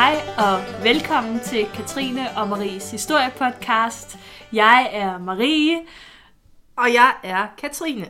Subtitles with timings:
[0.00, 4.18] Hej og velkommen til Katrine og Maries historiepodcast.
[4.52, 5.80] Jeg er Marie,
[6.76, 8.06] Og jeg er Katrine.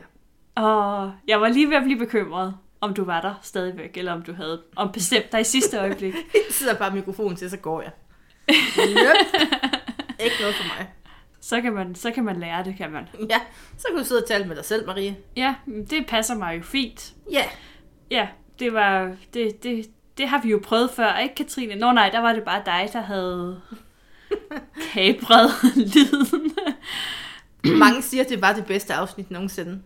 [0.55, 4.23] og jeg var lige ved at blive bekymret, om du var der stadigvæk, eller om
[4.23, 6.15] du havde om bestemt dig i sidste øjeblik.
[6.15, 7.91] Jeg sidder bare mikrofonen til, så går jeg.
[8.79, 9.17] Yep.
[10.25, 10.91] Ikke noget for mig.
[11.41, 13.09] Så kan man, så kan man lære det, kan man.
[13.31, 13.41] Ja,
[13.79, 15.17] så kan du sidde og tale med dig selv, Marie.
[15.37, 15.55] Ja,
[15.91, 17.15] det passer mig jo fint.
[17.33, 17.45] Ja,
[18.11, 18.29] Ja,
[18.59, 19.87] det var det, det,
[20.21, 21.75] det har vi jo prøvet før, ikke Katrine?
[21.75, 23.61] Nå nej, der var det bare dig, der havde
[24.93, 26.53] kabret lyden.
[27.79, 29.83] mange siger, at det var det bedste afsnit nogensinde.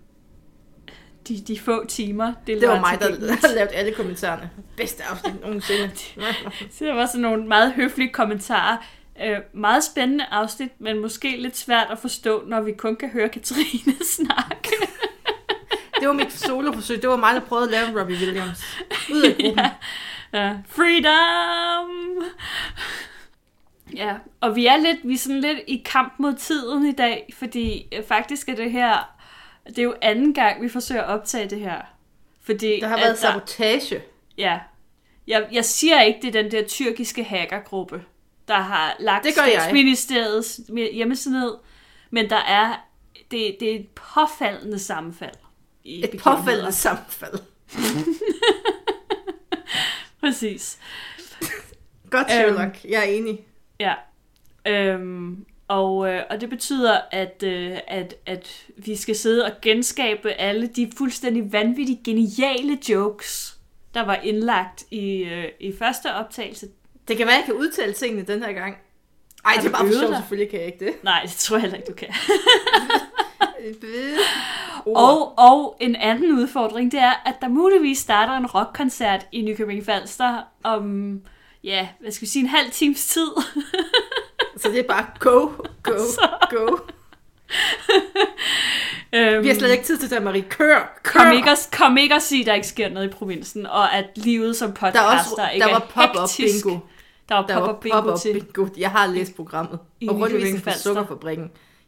[1.28, 2.32] De, de få timer.
[2.46, 4.50] Det var mig, der har lavet alle kommentarerne.
[4.76, 5.90] Bedste afsnit nogensinde.
[6.74, 8.76] Så der var sådan nogle meget høflige kommentarer.
[9.24, 13.28] Øh, meget spændende afsnit, men måske lidt svært at forstå, når vi kun kan høre
[13.28, 14.70] Katrine snakke.
[16.00, 17.02] Det var mit soloforsøg.
[17.02, 18.64] Det var mig, der prøvede at lave Robbie Williams.
[19.12, 19.58] Ud af gruppen.
[19.58, 19.70] ja.
[20.34, 20.56] Ja.
[20.68, 22.22] Freedom!
[23.94, 27.34] Ja, og vi er lidt, vi er sådan lidt i kamp mod tiden i dag,
[27.38, 29.14] fordi øh, faktisk er det her,
[29.66, 31.80] det er jo anden gang, vi forsøger at optage det her.
[32.42, 34.02] Fordi Der har været sabotage.
[34.38, 34.58] Ja.
[35.26, 38.02] Jeg, jeg siger ikke, det er den der tyrkiske hackergruppe,
[38.48, 40.60] der har lagt statsministeriets
[40.92, 41.54] hjemmeside ned,
[42.10, 42.84] men der er,
[43.30, 45.34] det, det er et påfaldende sammenfald.
[45.84, 47.38] I Et påfaldende sammenfald.
[50.24, 50.78] Præcis.
[52.10, 52.84] Godt, Sherlock.
[52.84, 53.40] Jeg er enig.
[53.80, 53.94] Ja.
[54.66, 60.30] Øhm, og, øh, og det betyder, at, øh, at, at vi skal sidde og genskabe
[60.32, 63.58] alle de fuldstændig vanvittigt geniale jokes,
[63.94, 66.68] der var indlagt i, øh, i første optagelse.
[67.08, 68.76] Det kan være, at jeg kan udtale tingene den her gang.
[69.44, 70.16] Ej, det er bare for sjovt.
[70.16, 70.94] Selvfølgelig kan jeg ikke det.
[71.02, 72.08] Nej, det tror jeg heller ikke, du kan.
[74.86, 79.84] Og, og en anden udfordring, det er, at der muligvis starter en rockkoncert i Nykøbing
[79.84, 81.20] Falster om,
[81.64, 83.26] ja, hvad skal vi sige, en halv times tid.
[84.60, 85.48] Så det er bare go,
[85.82, 85.92] go,
[86.56, 86.76] go.
[89.12, 90.42] øhm, Vi har slet ikke tid til det, Marie.
[90.42, 91.20] Kør, kør.
[91.24, 93.94] kom, ikke og, kom ikke og sige, at der ikke sker noget i provinsen, og
[93.94, 96.64] at livet som podcaster Der, er også, ikke der var pop-up hektisk.
[96.64, 96.78] bingo.
[97.28, 98.32] Der var Der pop-up bingo til.
[98.32, 98.66] bingo.
[98.76, 99.78] Jeg har læst programmet.
[100.00, 101.14] I og Nykøbing rundvisning på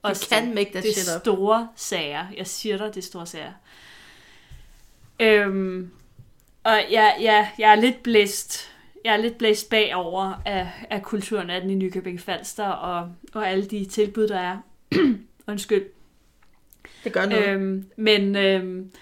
[0.07, 1.21] You Også can make that det shit up.
[1.21, 2.27] store sager.
[2.37, 3.53] Jeg siger dig, det er store sager.
[5.21, 5.91] Øhm,
[6.65, 8.71] og jeg, jeg, jeg er lidt blæst.
[9.05, 13.85] Jeg er lidt blæst bagover af, af kulturnatten i Nykøbing Falster og, og alle de
[13.85, 14.59] tilbud, der er.
[15.49, 15.85] Undskyld.
[17.05, 17.49] Det gør noget.
[17.49, 18.93] Øhm, men øhm,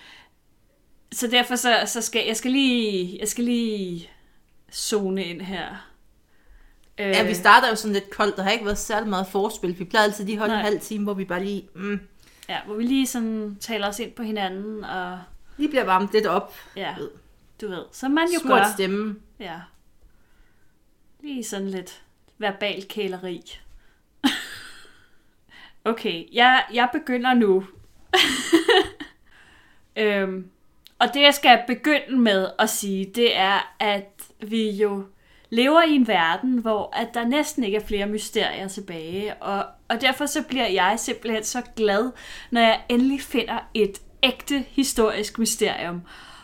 [1.13, 4.11] så derfor så, så skal jeg skal lige jeg skal lige
[4.73, 5.91] zone ind her.
[6.99, 8.37] Øh, Ja, vi starter jo sådan lidt koldt.
[8.37, 9.78] Der har ikke været særlig meget forspil.
[9.78, 12.00] Vi plejer altid lige holde en halv time, hvor vi bare lige, mm,
[12.49, 15.21] ja, hvor vi lige sådan taler os ind på hinanden og
[15.56, 16.55] lige bliver varmet lidt op.
[16.77, 17.10] ja, Ved.
[17.60, 18.72] du ved, som man jo Smurt gør.
[18.75, 19.16] stemme.
[19.41, 19.60] Ja.
[21.22, 22.03] Lige sådan lidt
[22.38, 23.59] verbal kæleri.
[25.84, 27.66] okay, jeg, jeg begynder nu.
[29.97, 30.50] øhm,
[30.99, 35.05] og det jeg skal begynde med at sige, det er, at vi jo
[35.55, 39.35] lever i en verden, hvor at der næsten ikke er flere mysterier tilbage.
[39.35, 42.11] Og, og derfor så bliver jeg simpelthen så glad,
[42.51, 46.03] når jeg endelig finder et ægte historisk mysterium.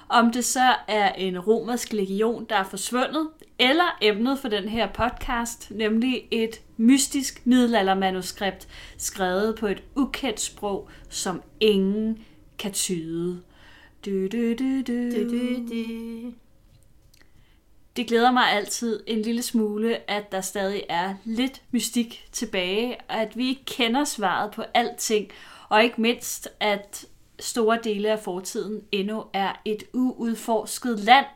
[0.09, 3.29] Om det så er en romersk legion, der er forsvundet,
[3.59, 10.89] eller emnet for den her podcast, nemlig et mystisk middelaldermanuskript, skrevet på et ukendt sprog,
[11.09, 12.19] som ingen
[12.59, 13.43] kan tyde.
[14.05, 15.11] Du, du, du, du.
[15.11, 16.50] Du, du, du.
[17.97, 23.17] Det glæder mig altid en lille smule, at der stadig er lidt mystik tilbage, og
[23.17, 25.29] at vi ikke kender svaret på alting,
[25.69, 27.05] og ikke mindst, at
[27.41, 31.27] store dele af fortiden endnu er et uudforsket land,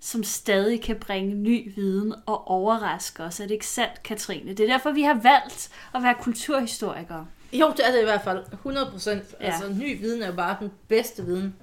[0.00, 3.40] som stadig kan bringe ny viden og overraske os.
[3.40, 4.50] Er det ikke sandt, Katrine?
[4.50, 7.26] Det er derfor, vi har valgt at være kulturhistorikere.
[7.52, 8.44] Jo, det er det i hvert fald.
[8.52, 9.24] 100 procent.
[9.40, 9.46] Ja.
[9.46, 11.54] Altså, ny viden er jo bare den bedste viden.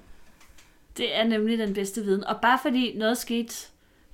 [0.96, 2.24] Det er nemlig den bedste viden.
[2.24, 3.69] Og bare fordi noget skete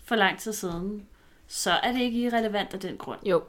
[0.07, 1.07] for lang tid siden,
[1.47, 3.27] så er det ikke irrelevant af den grund.
[3.27, 3.43] Jo.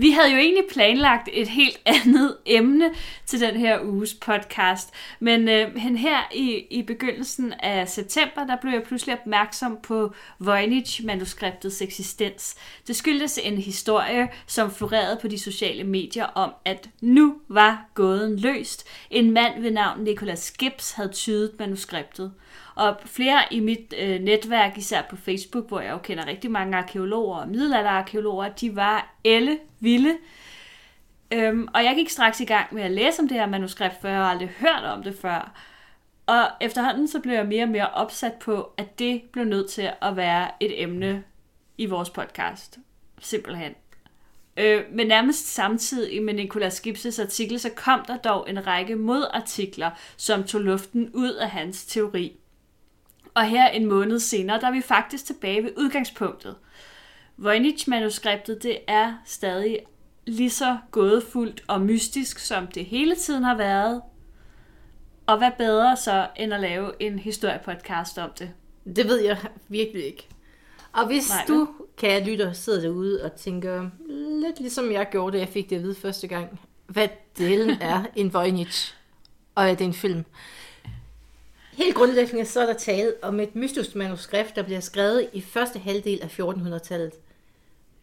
[0.00, 2.90] Vi havde jo egentlig planlagt et helt andet emne
[3.26, 8.72] til den her uges podcast, men øh, her i, i begyndelsen af september, der blev
[8.72, 12.56] jeg pludselig opmærksom på Voynich-manuskriptets eksistens.
[12.86, 18.38] Det skyldtes en historie, som florerede på de sociale medier om, at nu var gåden
[18.38, 18.88] løst.
[19.10, 22.32] En mand ved navn Nicholas Gibbs havde tydet manuskriptet.
[22.80, 26.76] Og flere i mit øh, netværk, især på Facebook, hvor jeg jo kender rigtig mange
[26.76, 30.16] arkeologer og middelalderarkeologer, de var elle vilde.
[31.32, 34.08] Øhm, og jeg gik straks i gang med at læse om det her manuskript, for
[34.08, 35.52] jeg har aldrig hørt om det før.
[36.26, 39.90] Og efterhånden så blev jeg mere og mere opsat på, at det blev nødt til
[40.02, 41.24] at være et emne
[41.78, 42.78] i vores podcast.
[43.20, 43.74] Simpelthen.
[44.56, 49.90] Øh, men nærmest samtidig med Nicolas Gipses artikel, så kom der dog en række modartikler,
[50.16, 52.40] som tog luften ud af hans teori.
[53.40, 56.56] Og her en måned senere, der er vi faktisk tilbage ved udgangspunktet.
[57.36, 59.78] Voynich-manuskriptet, det er stadig
[60.26, 64.02] lige så gådefuldt og mystisk, som det hele tiden har været.
[65.26, 68.50] Og hvad bedre så, end at lave en historiepodcast om det?
[68.96, 69.38] Det ved jeg
[69.68, 70.28] virkelig ikke.
[70.92, 73.90] Og hvis Nej, du, kan lytter, sidder derude og tænker,
[74.40, 77.08] lidt ligesom jeg gjorde, da jeg fik det at vide første gang, hvad
[77.38, 78.94] delen er en Voynich,
[79.54, 80.24] og at det er en film.
[81.80, 85.78] Helt grundlæggende så er der tale om et mystisk manuskript, der bliver skrevet i første
[85.78, 87.12] halvdel af 1400-tallet.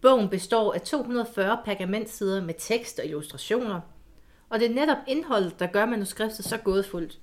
[0.01, 3.81] Bogen består af 240 pergamentsider med tekst og illustrationer,
[4.49, 7.19] og det er netop indholdet, der gør manuskriptet så gådefuldt.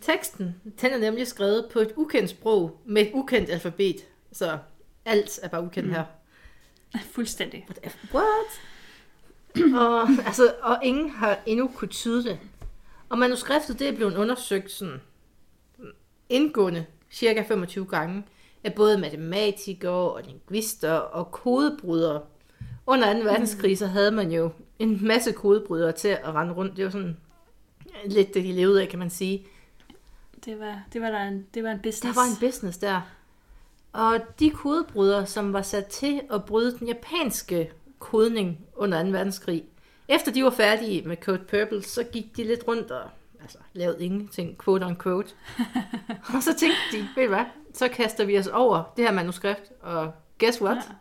[0.00, 3.96] Teksten den er nemlig skrevet på et ukendt sprog med et ukendt alfabet,
[4.32, 4.58] så
[5.04, 5.94] alt er bare ukendt mm.
[5.94, 6.04] her.
[7.14, 7.66] Fuldstændig.
[8.14, 8.60] What?
[9.82, 12.38] og, altså, og ingen har endnu kunne tyde det.
[13.08, 15.00] Og manuskriptet det er blevet undersøgt sådan
[16.34, 18.22] indgående cirka 25 gange
[18.64, 22.22] af både matematikere og linguister og kodebrydere.
[22.86, 23.18] Under 2.
[23.18, 26.76] verdenskrig så havde man jo en masse kodebrydere til at rende rundt.
[26.76, 27.16] Det var sådan
[28.06, 29.46] lidt det, de levede af, kan man sige.
[30.44, 32.16] Det var, det var, der en, det var en business.
[32.16, 33.00] Der var en business der.
[33.92, 39.08] Og de kodebrydere, som var sat til at bryde den japanske kodning under 2.
[39.08, 39.64] verdenskrig,
[40.08, 43.10] efter de var færdige med Code Purple, så gik de lidt rundt og
[43.44, 45.34] altså, lavede ingenting, quote on quote.
[46.34, 47.44] og så tænkte de, ved du hvad,
[47.74, 50.76] så kaster vi os over det her manuskript, og guess what?
[50.76, 50.94] Ja.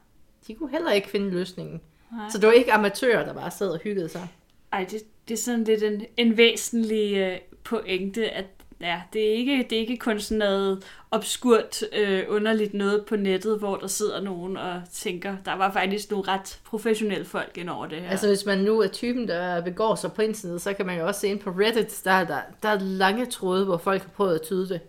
[0.47, 1.81] De kunne heller ikke finde løsningen.
[2.11, 2.29] Nej.
[2.29, 4.27] Så det var ikke amatører, der bare sad og hyggede sig.
[4.71, 8.45] Ej, det, det er sådan lidt en, en væsentlig øh, pointe, at
[8.83, 13.15] ja, det, er ikke, det er ikke kun sådan noget obskurt, øh, underligt noget på
[13.15, 17.69] nettet, hvor der sidder nogen og tænker, der var faktisk nogle ret professionelle folk ind
[17.69, 18.09] over det her.
[18.09, 21.07] Altså hvis man nu er typen, der begår sig på internet, så kan man jo
[21.07, 24.09] også se ind på Reddit, der, er der, der er lange tråde, hvor folk har
[24.09, 24.81] prøvet at tyde det.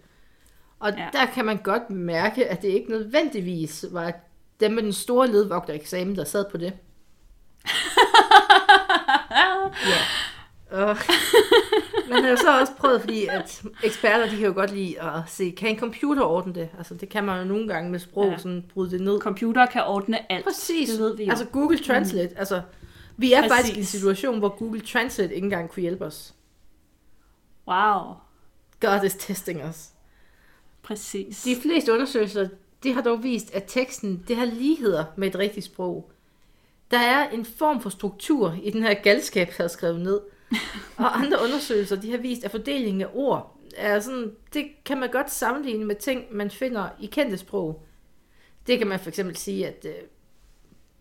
[0.78, 1.08] Og ja.
[1.12, 4.12] der kan man godt mærke, at det ikke nødvendigvis var
[4.60, 6.72] dem med den store ledvogtereksamen, der sad på det.
[9.90, 10.00] ja.
[10.70, 10.96] Og
[12.10, 15.20] man har jo så også prøvet, fordi at eksperter, de kan jo godt lide at
[15.26, 16.68] se, kan en computer ordne det?
[16.78, 18.38] Altså det kan man jo nogle gange med sprog, Ja.
[18.38, 19.20] sådan bryde det ned.
[19.20, 20.44] Computer kan ordne alt.
[20.44, 20.90] Præcis.
[20.90, 21.30] Det ved vi jo.
[21.30, 22.28] Altså Google Translate.
[22.28, 22.36] Mm.
[22.38, 22.62] Altså,
[23.16, 23.52] vi er Præcis.
[23.56, 26.34] faktisk i en situation, hvor Google Translate ikke engang kunne hjælpe os.
[27.68, 28.14] Wow.
[28.80, 29.88] God is testing us.
[30.82, 31.42] Præcis.
[31.42, 32.48] De fleste undersøgelser,
[32.82, 36.10] det har dog vist, at teksten, det har ligheder med et rigtigt sprog.
[36.90, 40.20] Der er en form for struktur i den her galskab, der er skrevet ned.
[40.96, 45.10] Og andre undersøgelser, de har vist, at fordelingen af ord er sådan, det kan man
[45.10, 47.82] godt sammenligne med ting, man finder i kendte sprog.
[48.66, 49.92] Det kan man for eksempel sige, at øh,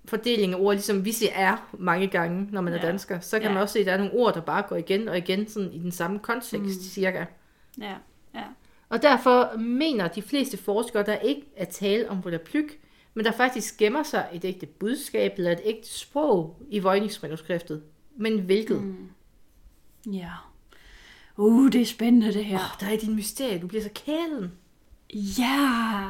[0.06, 2.86] fordelingen af ord, ligesom vi siger er mange gange, når man er Ja.
[2.88, 3.54] dansker, så kan Ja.
[3.54, 5.74] man også se, at der er nogle ord, der bare går igen og igen, sådan
[5.74, 6.84] i den samme kontekst, mm.
[6.84, 7.25] cirka.
[7.81, 7.94] Ja,
[8.35, 8.44] ja.
[8.90, 12.80] Og derfor mener de fleste forskere, der ikke er tale om volapyk,
[13.14, 17.81] men der faktisk gemmer sig et ægte budskab eller et ægte sprog i Voynich-manuskriptet.
[18.18, 18.81] Men hvilket?
[18.83, 19.09] Mm.
[20.12, 20.31] Ja.
[21.38, 22.56] Uh, det er spændende det her.
[22.60, 24.52] Oh, der er din mysterie, du bliver så kælen.
[25.14, 25.44] Ja,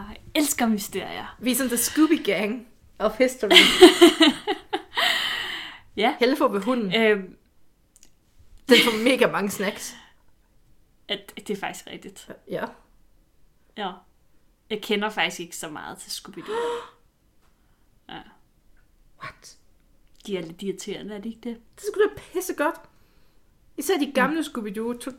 [0.07, 1.35] jeg elsker mysterier.
[1.39, 2.67] Vi er sådan the Scooby Gang
[2.99, 3.49] of history.
[5.95, 6.15] Ja.
[6.19, 6.95] Helle får ved hunden.
[6.95, 7.37] Øhm,
[8.69, 9.95] Den får mega mange snacks.
[11.07, 12.29] at, det er faktisk rigtigt.
[12.49, 12.65] Ja.
[13.77, 13.91] Ja.
[14.69, 16.51] Jeg kender faktisk ikke så meget til Scooby-Doo.
[18.09, 18.21] Ja.
[19.23, 19.57] What?
[20.27, 21.59] De er lidt irriterende, er de ikke det?
[21.75, 22.75] Det skulle da pisse godt.
[23.77, 24.97] Især de gamle Scooby-Doo.
[24.97, 25.11] To...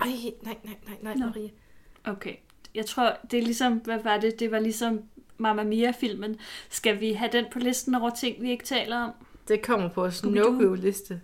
[0.00, 0.08] Ej,
[0.42, 1.26] nej, nej, nej, nej, Nå.
[1.26, 1.50] Marie.
[2.04, 2.34] Okay.
[2.74, 4.40] Jeg tror, det er ligesom, hvad var det?
[4.40, 5.02] Det var ligesom
[5.38, 6.36] Mamma Mia-filmen.
[6.68, 9.12] Skal vi have den på listen over ting, vi ikke taler om?
[9.48, 11.20] Det kommer på vores no-go-liste.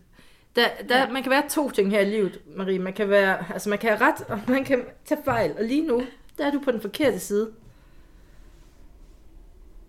[0.56, 1.10] Der, der, ja.
[1.10, 2.78] Man kan være to ting her i livet, Marie.
[2.78, 5.54] Man kan, være, altså man kan have ret, og man kan tage fejl.
[5.58, 6.02] Og lige nu,
[6.38, 7.52] der er du på den forkerte side.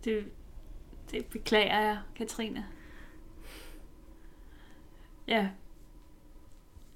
[0.03, 0.25] Det,
[1.11, 2.65] det beklager jeg, Katrine.
[5.27, 5.49] Ja.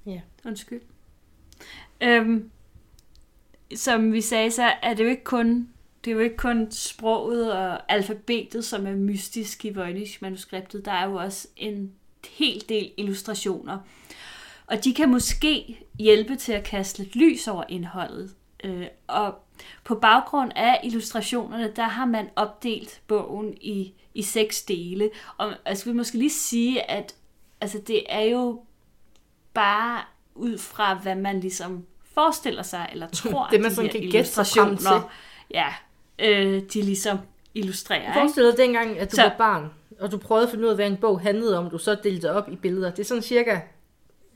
[0.09, 0.21] Ja.
[0.45, 0.81] Undskyld.
[2.01, 2.51] Øhm,
[3.75, 5.69] som vi sagde, så er det jo ikke kun
[6.05, 10.85] det er jo ikke kun sproget og alfabetet, som er mystisk i Voynich-manuskriptet.
[10.85, 11.91] Der er jo også en
[12.29, 13.77] hel del illustrationer.
[14.67, 18.35] Og de kan måske hjælpe til at kaste lidt lys over indholdet.
[18.63, 19.35] Øh, og
[19.83, 25.09] på baggrund af illustrationerne, der har man opdelt bogen i, i seks dele.
[25.37, 27.15] Og altså, jeg skal måske lige sige, at
[27.61, 28.63] altså, det er jo
[29.53, 30.01] bare
[30.35, 34.09] ud fra, hvad man ligesom forestiller sig, eller tror, Det, man de sådan her kan
[34.09, 34.59] gætte frem til.
[34.59, 35.09] illustrationer,
[35.51, 35.67] ja,
[36.19, 37.17] øh, de ligesom
[37.55, 38.01] illustrerer.
[38.01, 38.13] Ikke?
[38.13, 40.75] Forestil dig dengang, at du Så- var barn, og du prøvede at finde ud af,
[40.75, 42.89] hvad en bog handlede om, du så delte det op i billeder.
[42.91, 43.59] Det er sådan cirka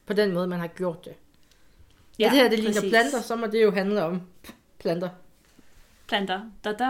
[0.05, 1.13] på den måde, man har gjort det.
[2.19, 2.89] Ja, det her, det ligner præcis.
[2.91, 4.21] planter, så må det jo handle om
[4.79, 5.09] planter.
[6.07, 6.39] planter.
[6.63, 6.85] Da, da.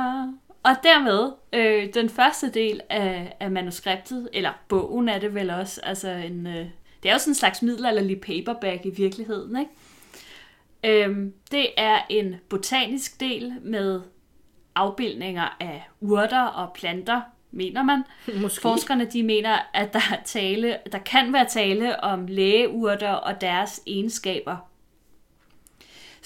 [0.64, 5.82] Og dermed, øh, den første del af, af manuskriptet, eller bogen er det vel også,
[5.84, 6.66] altså en, øh,
[7.04, 9.72] det er jo sådan en slags middelalderlig paperback i virkeligheden, ikke?
[11.06, 14.02] Øhm, det er en botanisk del med
[14.76, 18.04] afbildninger af urter og planter, mener man.
[18.42, 18.62] Måske.
[18.62, 23.82] Forskerne de mener, at der, er tale, der kan være tale om lægeurter og deres
[23.88, 24.58] egenskaber.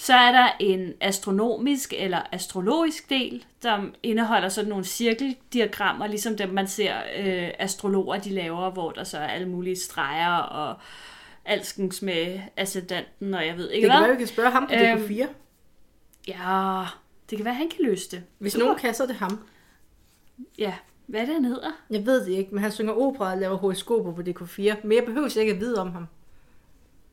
[0.00, 6.48] Så er der en astronomisk eller astrologisk del, som indeholder sådan nogle cirkeldiagrammer, ligesom dem
[6.48, 10.76] man ser øh, astrologer de laver, hvor der så er alle mulige streger og
[11.44, 14.08] alskens med ascendanten, og jeg ved ikke Det kan hvad.
[14.08, 15.26] være, vi kan spørge ham på Øhm, DK4.
[16.28, 16.84] Ja,
[17.30, 18.22] det kan være, han kan løse det.
[18.38, 19.40] Hvis nogen kan, så er det ham.
[20.58, 20.74] Ja,
[21.06, 21.70] hvad er det, han hedder?
[21.90, 24.74] Jeg ved det ikke, men han synger opera og laver horoskoper på DK4.
[24.86, 26.06] Men jeg behøver ikke at vide om ham.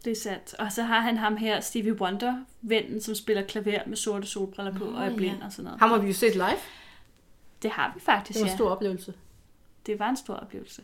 [0.05, 0.53] Det er sandt.
[0.53, 4.73] Og så har han ham her, Stevie Wonder, vennen, som spiller klaver med sorte solbriller
[4.73, 5.45] på Nå, og er blind ja.
[5.45, 5.79] og sådan noget.
[5.79, 6.57] Ham har vi jo set live.
[7.61, 8.55] Det har vi faktisk, Det var en ja.
[8.55, 9.13] stor oplevelse.
[9.85, 10.81] Det var en stor oplevelse.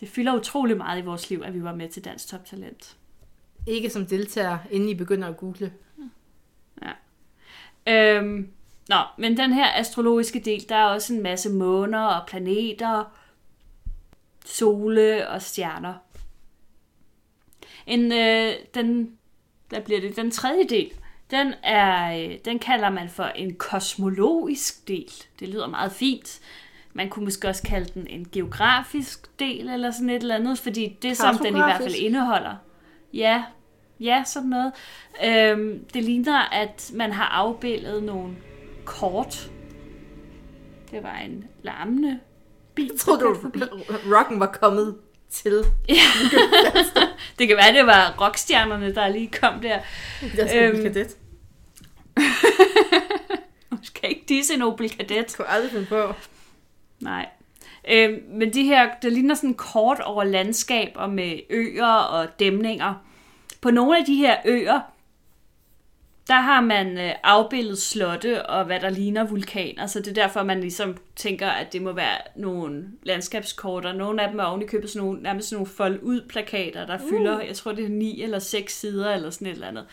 [0.00, 2.96] Det fylder utrolig meget i vores liv, at vi var med til Dansk Top Talent.
[3.66, 5.72] Ikke som deltager, inden I begynder at google.
[7.86, 8.50] Øhm,
[8.88, 13.04] nå, men den her astrologiske del, der er også en masse måner og planeter,
[14.44, 15.94] sole og stjerner.
[17.86, 19.12] En, øh, den,
[19.68, 20.90] hvad bliver det, den tredje del,
[21.30, 25.12] den, er, øh, den kalder man for en kosmologisk del.
[25.40, 26.40] Det lyder meget fint.
[26.92, 30.98] Man kunne måske også kalde den en geografisk del, eller sådan et eller andet, fordi
[31.02, 32.56] det, som den i hvert fald indeholder.
[33.12, 33.44] Ja,
[34.00, 34.72] ja, sådan noget.
[35.24, 38.36] Øhm, det ligner, at man har afbildet nogle
[38.84, 39.50] kort.
[40.90, 42.20] Det var en larmende
[42.74, 43.36] bil, Jeg troede du,
[44.16, 44.96] rocken var kommet
[45.34, 45.64] til.
[47.38, 49.78] Det kan være, det var rockstjernerne, der lige kom der.
[50.36, 51.16] Jeg skal Øhm, kadet.
[53.70, 55.10] Du skal ikke disse en Opel Kadett.
[55.10, 56.12] Jeg kunne aldrig finde på.
[57.00, 57.26] Nej.
[57.88, 62.94] Øhm, men de her, det ligner sådan kort over landskaber med øer og dæmninger.
[63.60, 64.80] På nogle af de her øer,
[66.28, 70.42] der har man øh, afbildet slotte og hvad der ligner vulkaner, så det er derfor,
[70.42, 74.62] man ligesom tænker, at det må være nogle landskabskort, og nogle af dem er oven
[74.62, 77.84] i købet sådan nogle, nærmest sådan nogle fold ud plakater, der fylder, jeg tror det
[77.84, 79.86] er ni eller seks sider eller sådan et eller andet.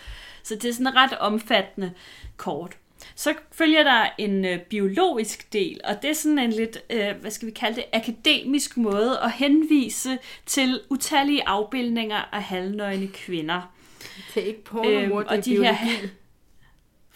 [0.44, 1.92] Så det er sådan et ret omfattende
[2.38, 2.78] kort.
[3.16, 7.32] Så følger der en øh, biologisk del, og det er sådan en lidt, øh, hvad
[7.32, 13.74] skal vi kalde det, akademisk måde at henvise til utallige afbildninger af halvnøgne kvinder.
[14.36, 16.08] Det er ikke pornomor, Øhm, det er og de her, biologi.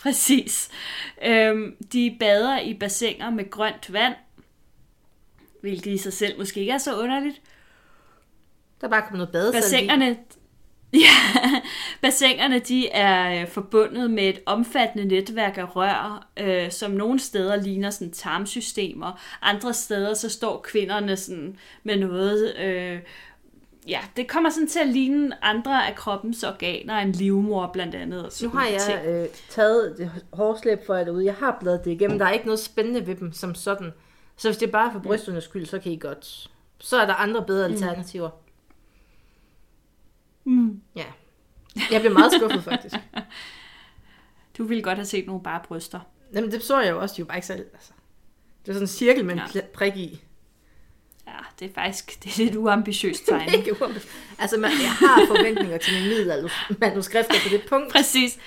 [0.05, 0.69] Præcis.
[1.25, 4.13] Øhm, de bader i bassiner med grønt vand,
[5.62, 7.41] hvilket i sig selv måske ikke er så underligt.
[8.81, 9.53] Der er bare kommet noget i.
[9.53, 10.17] Bassinerne,
[11.05, 11.62] ja,
[12.01, 17.55] bassinerne de er øh, forbundet med et omfattende netværk af rør, øh, som nogle steder
[17.55, 19.21] ligner sådan tarmsystemer.
[19.41, 22.55] Andre steder så står kvinderne sådan med noget...
[22.57, 23.00] Øh,
[23.88, 28.20] ja, det kommer sådan til at ligne andre af kroppens organer, en livmor blandt andet.
[28.20, 29.06] Og Nu sådan har ting.
[29.06, 31.25] jeg øh, taget det hårslæb for jer derude.
[31.25, 32.20] Jeg har bladet det igennem.
[32.20, 33.94] Der er ikke noget spændende ved dem som sådan.
[34.38, 36.51] Så hvis det er bare for brysternes skyld, så kan I godt.
[36.80, 38.30] Så er der andre bedre alternativer.
[40.44, 40.82] Mm.
[40.96, 41.06] Ja.
[41.92, 42.96] Jeg bliver meget skuffet faktisk.
[44.58, 46.00] Du ville godt have set nogle bare bryster.
[46.34, 47.15] Jamen det så jeg jo også.
[47.15, 47.54] De er jo bare ikke så...
[47.54, 47.92] Altså.
[48.62, 49.62] Det er sådan en cirkel med en ja.
[49.74, 50.24] prik i.
[51.27, 53.50] Ja, det er faktisk det er lidt uambitiøst tegn.
[53.53, 54.15] Ikke uambitiøst.
[54.39, 57.91] altså man, jeg har forventninger til mine middelaldermanuskrifter på det punkt.
[57.91, 58.38] Præcis.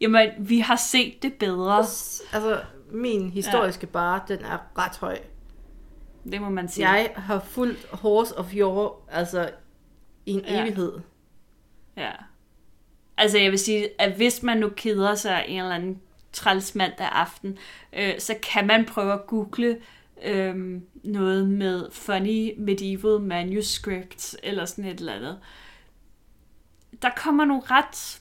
[0.00, 1.78] Jamen, vi har set det bedre.
[1.78, 2.60] Altså
[2.90, 3.92] min historiske ja.
[3.92, 5.18] bare, den er ret høj.
[6.32, 6.88] Det må man sige.
[6.88, 9.50] Jeg har fulgt Horse of Your, altså
[10.26, 10.62] i en ja.
[10.62, 10.92] evighed.
[11.96, 12.10] Ja.
[13.16, 16.00] Altså, jeg vil sige, at hvis man nu keder sig en eller anden
[16.32, 17.58] træls mandag aften,
[17.92, 19.80] øh, så kan man prøve at google
[20.24, 25.38] øh, noget med funny medieval manuscripts, eller sådan et eller andet.
[27.02, 28.20] Der kommer nogle ret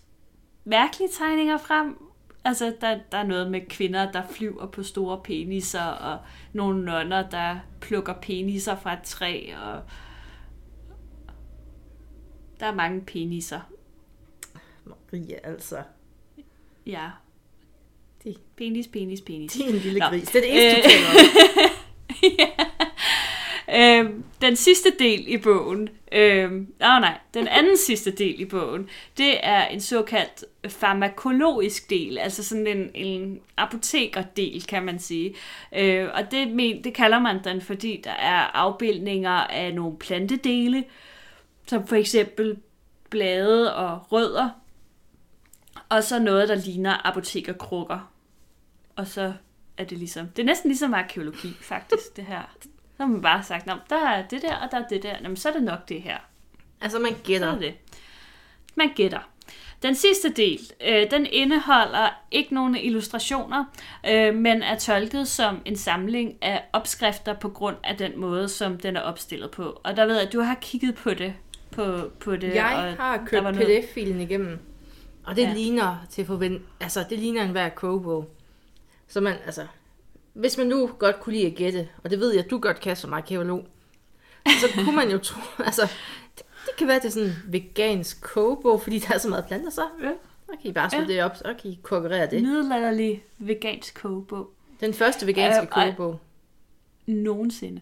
[0.65, 1.97] mærkelige tegninger frem.
[2.43, 6.19] Altså, der, der er noget med kvinder, der flyver på store peniser, og
[6.53, 9.81] nogle nonner, der plukker peniser fra et træ, og
[12.59, 13.59] der er mange peniser.
[14.85, 15.83] Maria, altså.
[16.85, 17.09] Ja.
[18.23, 19.53] De- Penis, penis, penis.
[19.53, 20.05] Det er en lille Nå.
[20.05, 20.27] gris.
[20.29, 20.97] Det er det eneste, du
[23.75, 24.09] Øh,
[24.41, 29.45] den sidste del i bogen, øh, oh nej, den anden sidste del i bogen, det
[29.45, 35.35] er en såkaldt farmakologisk del, altså sådan en, en apotekerdel, kan man sige.
[35.75, 40.83] Øh, og det, men, det kalder man den, fordi der er afbildninger af nogle plantedele,
[41.65, 42.57] som for eksempel
[43.09, 44.49] blade og rødder,
[45.89, 48.11] og så noget, der ligner apotekerkrukker.
[48.95, 49.33] Og så
[49.77, 52.41] er det ligesom, det er næsten ligesom arkeologi, faktisk, det her.
[52.61, 55.15] Så har man bare sagt, der er det der, og der er det der.
[55.23, 56.17] Jamen, så er det nok det her.
[56.81, 57.47] Altså, man Så gætter.
[57.55, 57.73] er det.
[58.75, 59.19] Man gætter.
[59.83, 63.65] Den sidste del, øh, den indeholder ikke nogen illustrationer,
[64.09, 68.77] øh, men er tolket som en samling af opskrifter på grund af den måde, som
[68.77, 69.81] den er opstillet på.
[69.83, 71.33] Og der ved jeg, at du har kigget på det.
[71.71, 72.63] På, på det Jeg
[72.99, 74.59] og har noget- pdf-filen igennem,
[75.25, 75.53] og det ja.
[75.53, 76.61] ligner til forvent...
[76.81, 78.29] Altså, det ligner en hver kogebog.
[79.07, 79.67] Så man, altså...
[80.33, 82.79] Hvis man nu godt kunne lide at gætte, og det ved jeg, at du godt
[82.79, 83.67] kan som arkeolog,
[84.45, 85.41] så kunne man jo tro...
[85.65, 85.81] Altså,
[86.37, 89.45] det, det kan være, det er sådan en vegansk kogebog, fordi der er så meget
[89.47, 90.11] planter, så Ja.
[90.45, 91.05] så kan I bare slå Ja.
[91.07, 92.41] det op, så kan I konkurrere det.
[92.43, 94.49] middelalderlig vegansk kogebog.
[94.79, 96.19] Den første veganske Øh, kogebog.
[97.05, 97.81] Nogensinde.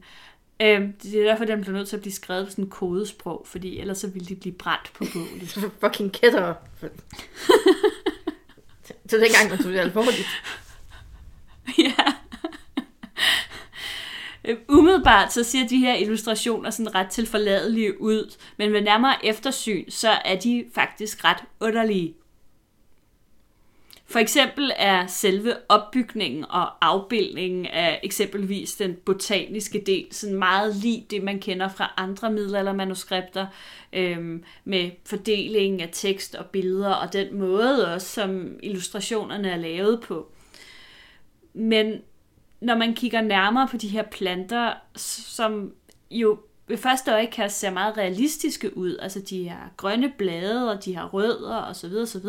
[0.62, 3.79] Øhm, det er derfor, den bliver nødt til at blive skrevet på sådan kodesprog, fordi
[3.79, 5.72] ellers så ville de blive brændt på bålet.
[5.82, 6.53] Fucking kætter.
[9.10, 10.27] så dengang tog det alvorligt.
[11.77, 12.13] ja.
[14.48, 19.25] Øhm, umiddelbart så ser de her illustrationer sådan ret til forladelige ud, men ved nærmere
[19.25, 22.15] eftersyn, så er de faktisk ret underlige.
[24.07, 31.05] For eksempel er selve opbygningen og afbildningen af eksempelvis den botaniske del sådan meget lig
[31.10, 33.48] det, man kender fra andre middelaldermanuskripter,
[33.93, 40.01] øhm, med fordelingen af tekst og billeder, og den måde også, som illustrationerne er lavet
[40.01, 40.31] på.
[41.55, 42.01] Men
[42.61, 45.74] når man kigger nærmere på de her planter, som
[46.11, 50.96] jo ved første øjekast ser meget realistiske ud, altså de har grønne blade, og de
[50.96, 51.94] har rødder osv.
[52.01, 52.25] osv.,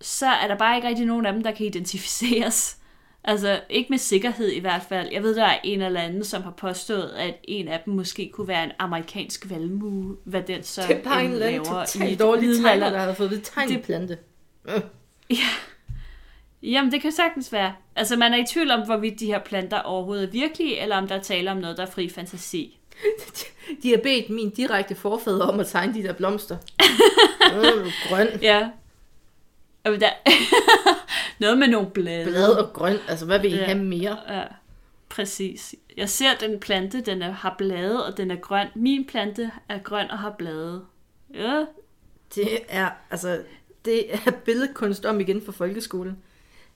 [0.00, 2.76] så er der bare ikke rigtig nogen af dem, der kan identificeres.
[3.26, 5.08] Altså ikke med sikkerhed i hvert fald.
[5.12, 8.30] Jeg ved, der er en eller anden, som har påstået, at en af dem måske
[8.34, 12.20] kunne være en amerikansk valmue, hvad den så Det er bare en eller anden totalt
[12.20, 14.18] dårlig tegner, der har fået ved tegnplante.
[14.68, 14.80] Øh.
[16.64, 17.74] Jamen, det kan sagtens være.
[17.96, 21.08] Altså, man er i tvivl om, hvorvidt de her planter overhovedet er virkelige, eller om
[21.08, 22.78] der er tale om noget, der er fri fantasi.
[23.82, 26.56] De har bedt min direkte forfader om at tegne de der blomster.
[27.56, 28.28] øh, grøn.
[28.42, 28.70] Ja.
[29.84, 30.08] Og der...
[31.40, 32.24] noget med nogle blade.
[32.24, 32.96] Blad og grøn.
[33.08, 33.64] Altså, hvad vil I Ja.
[33.64, 34.18] have mere?
[34.28, 34.42] Ja,
[35.08, 35.74] præcis.
[35.96, 38.66] Jeg ser den plante, den er, har blade, og den er grøn.
[38.74, 40.84] Min plante er grøn og har blade.
[41.34, 41.64] Ja,
[42.34, 43.40] Det er, altså,
[43.84, 46.16] det er billedkunst om igen for folkeskolen.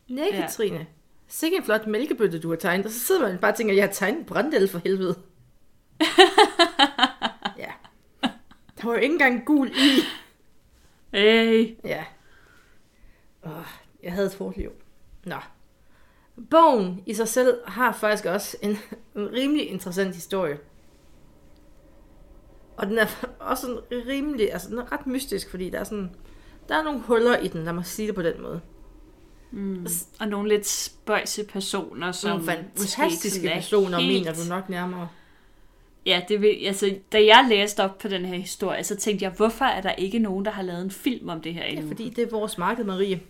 [0.08, 0.40] Nej, Ja.
[0.40, 0.86] Katrine.
[1.26, 2.86] Sikke en flot mælkebøtte, du har tegnet.
[2.86, 5.18] Og så sidder man bare og tænker, jeg har tegnet en for helvede.
[7.64, 7.72] ja.
[8.80, 10.00] Der var jo ikke engang gul i.
[11.12, 11.76] hey.
[11.84, 12.04] Ja.
[13.46, 13.52] Åh,
[14.02, 14.70] jeg havde et hårdt liv.
[15.24, 15.36] Nå.
[16.50, 18.70] Bogen i sig selv har faktisk også en,
[19.16, 20.58] en rimelig interessant historie.
[22.76, 23.06] Og den er
[23.40, 26.14] også sådan rimelig, altså den er ret mystisk, fordi der er sådan,
[26.68, 28.60] der er nogle huller i den, lad mig sige det på den måde.
[29.50, 29.86] Mm.
[30.20, 34.12] Og nogle lidt spøjse personer, som Nogle fantastiske er personer, helt...
[34.12, 35.08] mener du nok nærmere.
[36.06, 39.32] Ja, det vil, altså, da jeg læste op på den her historie, så tænkte jeg,
[39.32, 41.88] hvorfor er der ikke nogen, der har lavet en film om det her Ja, endnu?
[41.88, 43.20] fordi det er vores marked, Marie.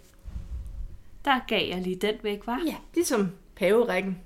[1.24, 2.62] Der gav jeg lige den væk, var?
[2.66, 4.18] Ja, ligesom paverækken.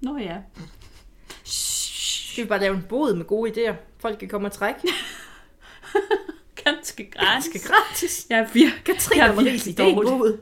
[0.00, 0.36] Nå ja.
[1.44, 3.74] Skal vi bare lave en bod med gode idéer?
[3.98, 4.80] Folk kan komme og trække.
[6.64, 7.52] Ganske gratis.
[7.52, 8.26] Ganske gratis.
[8.30, 10.12] Jeg er virkelig, Katrine jeg er virkelig dårlig.
[10.12, 10.38] idébod.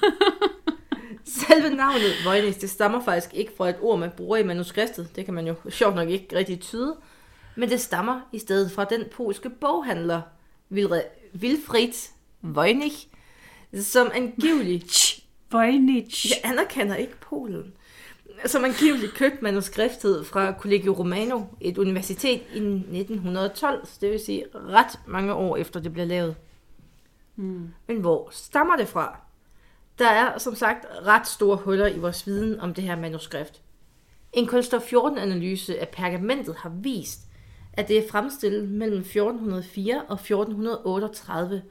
[1.48, 5.16] Selve navnet Voynich, det stammer faktisk ikke fra et ord, man bruger i manuskriptet.
[5.16, 6.96] Det kan man jo sjovt nok ikke rigtig tyde.
[7.56, 10.20] Men det stammer i stedet fra den polske boghandler
[11.34, 12.10] Wilfried
[12.42, 13.06] Voynich,
[13.80, 15.20] som angiveligt...
[15.50, 16.30] Voynich.
[16.30, 17.72] Jeg anerkender ikke Polen.
[18.46, 24.44] Som angiveligt købte manuskriptet fra Collegio Romano, et universitet i 1912, så det vil sige
[24.54, 26.36] ret mange år efter det blev lavet.
[27.34, 27.68] Hmm.
[27.86, 29.20] Men hvor stammer det fra?
[29.98, 33.62] Der er som sagt ret store huller i vores viden om det her manuskript.
[34.32, 37.20] En kulstof 14-analyse af pergamentet har vist,
[37.72, 41.62] at det er fremstillet mellem 1404 og 1438,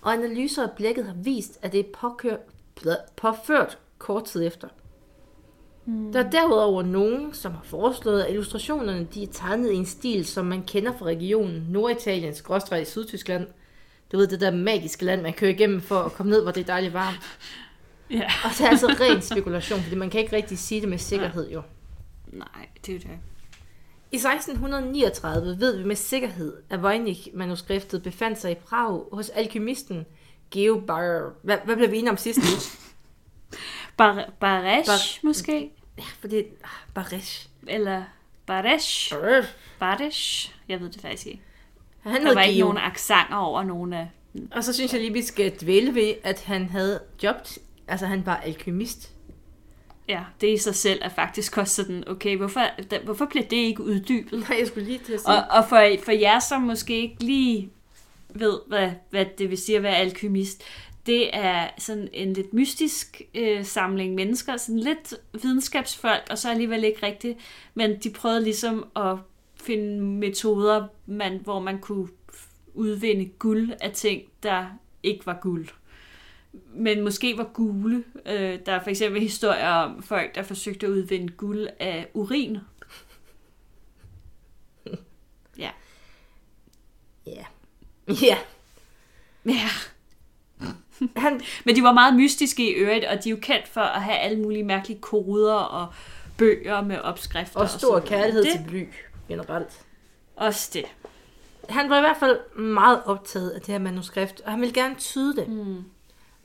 [0.00, 2.40] og analyser af blækket har vist, at det er påkørt,
[2.80, 4.68] bla- påført kort tid efter.
[5.86, 6.12] Mm.
[6.12, 10.26] Der er derudover nogen, som har foreslået, at illustrationerne de er tegnet i en stil,
[10.26, 13.46] som man kender fra regionen Norditalien, skråstrej i Sydtyskland.
[14.12, 16.60] Du ved, det der magiske land, man kører igennem for at komme ned, hvor det
[16.60, 17.18] er dejligt varmt.
[18.10, 18.30] Ja.
[18.44, 21.50] Og det er altså ren spekulation, fordi man kan ikke rigtig sige det med sikkerhed
[21.50, 21.62] jo.
[22.32, 23.08] Nej, det er det.
[24.12, 30.06] I 1639 ved vi med sikkerhed, at Voynich-manuskriptet befandt sig i Prag hos alkymisten
[30.50, 31.32] Geo Bar...
[31.42, 32.40] Hvad, hvad blev vi enige om sidst?
[33.98, 35.70] Bar- Baresh, Bar- måske?
[35.98, 36.36] Ja, fordi...
[36.38, 37.48] ah, Baresh.
[37.66, 38.02] Eller
[38.46, 39.14] Baresh?
[39.22, 39.44] Øh,
[39.78, 40.52] Baresh?
[40.68, 41.42] Jeg ved det faktisk ikke.
[42.00, 42.64] Han Der var ikke Geo.
[42.64, 44.08] nogen accenter over nogen af...
[44.50, 47.58] Og så synes jeg lige, vi skal dvæle ved, at han havde jobbet...
[47.88, 49.10] Altså, han var alkymist.
[50.08, 53.56] Ja, det i sig selv er faktisk også sådan, okay, hvorfor, da, hvorfor bliver det
[53.56, 54.38] ikke uddybet?
[54.48, 55.34] Nej, jeg skulle lige til at sige...
[55.34, 57.70] Og, og for, for jer, som måske ikke lige
[58.28, 60.62] ved, hvad, hvad det vil sige at være alkymist,
[61.06, 66.84] det er sådan en lidt mystisk øh, samling mennesker, sådan lidt videnskabsfolk, og så alligevel
[66.84, 67.38] ikke rigtigt,
[67.74, 69.16] men de prøvede ligesom at
[69.56, 72.08] finde metoder, man, hvor man kunne
[72.74, 74.66] udvinde guld af ting, der
[75.02, 75.68] ikke var guld.
[76.74, 78.04] Men måske var gule.
[78.26, 82.58] Øh, der er for eksempel historier om folk, der forsøgte at udvinde guld af urin.
[85.58, 85.70] Ja.
[87.26, 87.44] Ja.
[88.08, 88.38] Ja.
[89.46, 89.68] Ja.
[91.16, 94.02] Han, Men de var meget mystiske i øvrigt, og de er jo kendt for at
[94.02, 95.86] have alle mulige mærkelige koder og
[96.38, 97.60] bøger med opskrifter.
[97.60, 98.06] og stor videre.
[98.06, 98.84] kærlighed det, til bly,
[99.28, 99.80] generelt.
[100.36, 100.84] Også det.
[101.68, 104.94] Han var i hvert fald meget optaget af det her manuskript, og han ville gerne
[104.94, 105.48] tyde det.
[105.48, 105.84] Mm.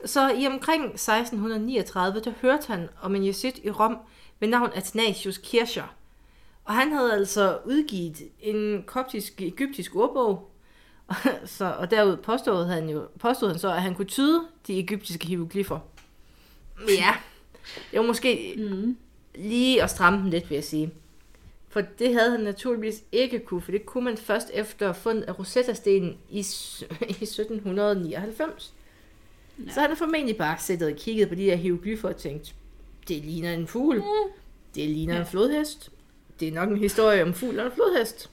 [0.04, 3.96] Så i omkring 1639, der hørte han om en jesuit i Rom
[4.40, 5.94] ved navn Athanasius Kircher.
[6.64, 10.51] Og han havde altså udgivet en koptisk egyptisk ordbog,
[11.46, 15.26] så, og derud påstod han jo påstod han så, at han kunne tyde de egyptiske
[15.26, 15.78] hieroglyffer.
[16.88, 17.14] Ja,
[17.90, 18.96] det var måske Mm.
[19.34, 20.90] lige at stramme den lidt, vil jeg sige.
[21.68, 25.38] For det havde han naturligvis ikke kunne, for det kunne man først efter fundet af
[25.38, 26.38] Rosetta-stenen i,
[27.20, 28.72] i 1799.
[29.66, 29.72] Ja.
[29.72, 32.54] Så han har formentlig bare siddet og kigget på de her hieroglyffer og tænkt,
[33.08, 34.02] det ligner en fugl,
[34.74, 35.90] det ligner en flodhest,
[36.40, 38.30] det er nok en historie om fugl og en flodhest.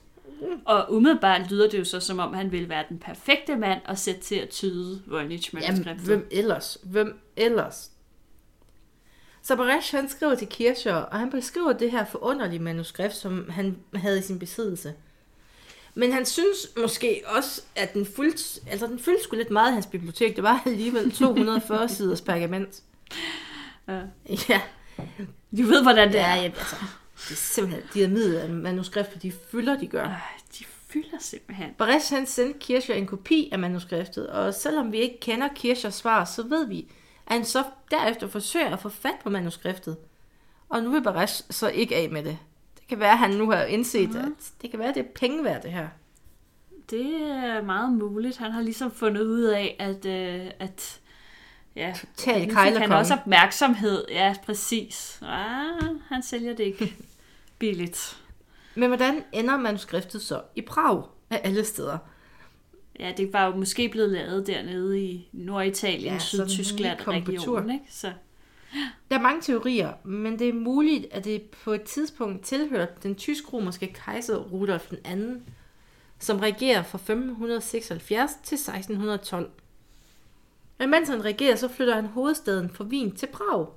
[0.66, 4.00] Og umiddelbart lyder det jo så, som om han ville være den perfekte mand at
[4.00, 6.06] sætte til at tyde Jamen, Voynich-manuskriptet.
[6.06, 6.78] hvem ellers?
[6.84, 7.92] Hvem ellers?
[9.42, 13.78] Så Baresh, han skriver til Kircher, og han beskriver det her forunderlige manuskript, som han
[13.96, 14.94] havde i sin besiddelse.
[15.96, 19.74] Men han synes måske også, at den fyldte, altså den fyldte sgu lidt meget i
[19.74, 20.36] hans bibliotek.
[20.36, 22.84] Det var alligevel 240 siders pergament.
[23.88, 24.02] Ja.
[24.50, 24.62] Ja,
[25.58, 26.26] Du ved, hvordan det er.
[26.26, 26.76] er, ja, altså,
[27.28, 30.04] det er simpelthen, de her middelmanuskrifter, de fylder, de gør.
[30.04, 30.20] Ej,
[30.60, 31.74] de fylder simpelthen.
[31.78, 36.26] Baresh han sendte Kircher en kopi af manuskriptet, og selvom vi ikke kender Kirchers svar,
[36.26, 36.92] så ved vi,
[37.28, 39.98] at han så derefter forsøger at få fat på manuskriptet.
[40.70, 42.38] Og nu vil Baresh så ikke af med det.
[42.80, 45.10] Det kan være, at han nu har indset, at det kan være, at det er
[45.16, 45.88] penge værd, det her.
[46.90, 48.38] Det er meget muligt.
[48.38, 51.00] Han har ligesom fundet ud af, at, øh, at
[51.76, 54.06] ja, Total nu fik han også opmærksomhed.
[54.10, 55.20] Ja, præcis.
[55.22, 56.96] Ah, han sælger det ikke
[57.60, 58.18] billigt.
[58.76, 61.98] Men hvordan ender manuskriptet så i Prag af alle steder?
[63.00, 66.98] Ja, det var jo måske blevet lavet dernede i Norditalien, Ja, ja, så den Sydtyskland
[66.98, 67.38] lige kom på tur.
[67.58, 67.86] regionen, ikke?
[67.90, 68.12] Så
[69.10, 73.16] Der er mange teorier, men det er muligt, at det på et tidspunkt tilhørte den
[73.16, 75.26] tysk-romerske kejser Rudolf II,
[76.20, 79.50] som regerer fra 1576 til 1612.
[80.80, 83.68] Men mens han regerer, så flytter han hovedstaden fra Wien til Prag.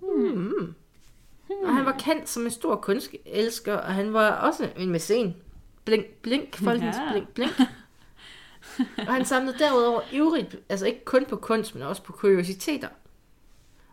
[0.00, 0.74] Hmm.
[1.64, 5.36] Og han var kendt som en stor kunstelsker, og han var også en mæcen.
[5.84, 7.10] Blink, blink, folkens, Ja.
[7.12, 7.52] blink, blink.
[8.98, 12.88] Og han samlede derudover ivrigt, altså ikke kun på kunst, men også på kuriositeter.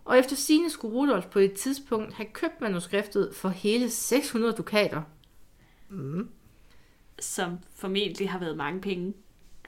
[0.05, 5.01] Og efter sine skulle Rudolf på et tidspunkt have købt manuskriptet for hele 600 dukater.
[5.89, 6.29] Mm.
[7.19, 9.13] som formentlig har været mange penge.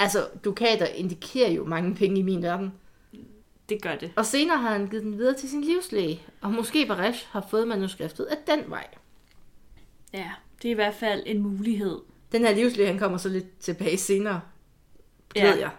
[0.01, 2.73] Altså, dukater indikerer jo mange penge i min verden.
[3.69, 4.11] Det gør det.
[4.15, 7.67] Og senere har han givet den videre til sin livslæge, og måske Baresh har fået
[7.67, 8.87] manuskriptet af den vej.
[10.13, 11.99] Ja, det er i hvert fald en mulighed.
[12.31, 14.41] Den her livslæge, han kommer så lidt tilbage senere,
[15.35, 15.49] Ja.
[15.49, 15.69] ved jeg.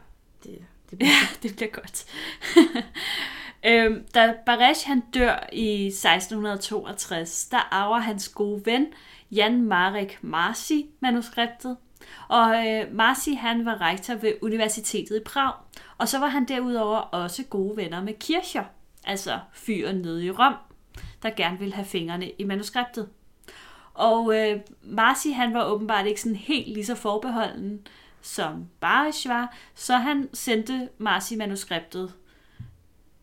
[0.45, 1.07] Det, det Ja,
[1.43, 2.05] det bliver godt.
[3.67, 8.87] øhm, da Baresh han dør i 1662, der arver hans gode ven,
[9.31, 11.77] Jan Marek Marci, manuskriptet.
[12.29, 15.53] Og øh, Marci han var rektor ved Universitetet i Prag,
[15.99, 18.65] og så var han derudover også gode venner med Kircher,
[19.05, 20.55] altså fyren nede i Rom,
[21.23, 23.09] der gerne ville have fingrene i manuskriptet.
[23.95, 27.87] Og øh, Marci han var åbenbart ikke sådan helt lige så forbeholden,
[28.23, 32.13] som Barish var, så han sendte Marci manuskriptet.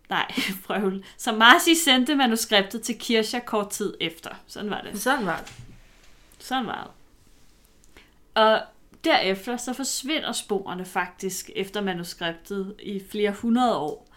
[0.10, 0.32] Nej,
[0.66, 1.06] frøvl.
[1.18, 4.30] Så Marci sendte manuskriptet til Kircher kort tid efter.
[4.48, 5.02] Sådan var det.
[5.02, 5.54] Sådan var det.
[6.40, 6.92] Sådan var det.
[8.36, 8.62] Og
[9.04, 14.10] derefter så forsvinder sporene faktisk efter manuskriptet i flere hundrede år.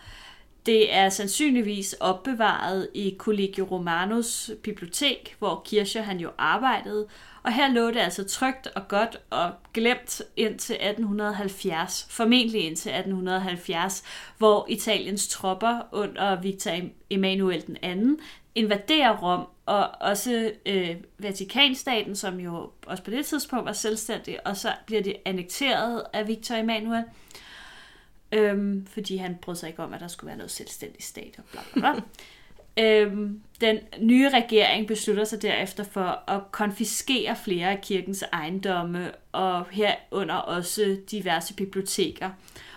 [0.66, 7.06] Det er sandsynligvis opbevaret i Collegio Romanos bibliotek, hvor Kircher han jo arbejdede,
[7.42, 14.02] og her lå det altså trygt og godt og glemt indtil 1870, formentlig indtil 1870,
[14.38, 16.70] hvor Italiens tropper under Victor
[17.10, 18.18] Emmanuel den anden
[18.54, 24.56] invaderer Rom, og også øh, Vatikanstaten, som jo også på det tidspunkt var selvstændig, og
[24.56, 27.04] så bliver det annekteret af Victor Emmanuel,
[28.32, 31.44] øhm, fordi han brød sig ikke om, at der skulle være noget selvstændig stat og
[31.52, 32.02] bla bla bla.
[32.78, 39.66] Øhm, den nye regering beslutter sig derefter for at konfiskere flere af kirkens ejendomme, og
[39.70, 42.30] herunder også diverse biblioteker.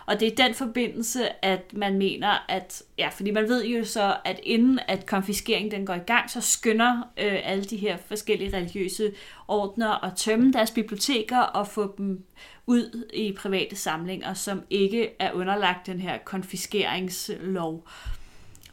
[0.05, 3.85] Og det er i den forbindelse, at man mener, at, ja, fordi man ved jo
[3.85, 7.97] så, at inden at konfiskeringen den går i gang, så skynder øh, alle de her
[7.97, 9.11] forskellige religiøse
[9.47, 12.23] ordner at tømme deres biblioteker og få dem
[12.65, 17.87] ud i private samlinger, som ikke er underlagt den her konfiskeringslov.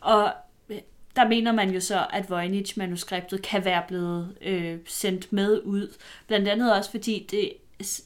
[0.00, 0.32] Og
[0.68, 0.78] øh,
[1.16, 5.94] der mener man jo så, at Voynich-manuskriptet kan være blevet øh, sendt med ud.
[6.26, 7.52] Blandt andet også fordi det,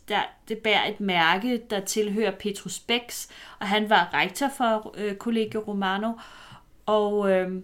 [0.09, 5.17] der, det bærer et mærke, der tilhører Petrus Becks, og han var rektor for øh,
[5.17, 6.12] Collegio Romano,
[6.87, 7.62] og øh,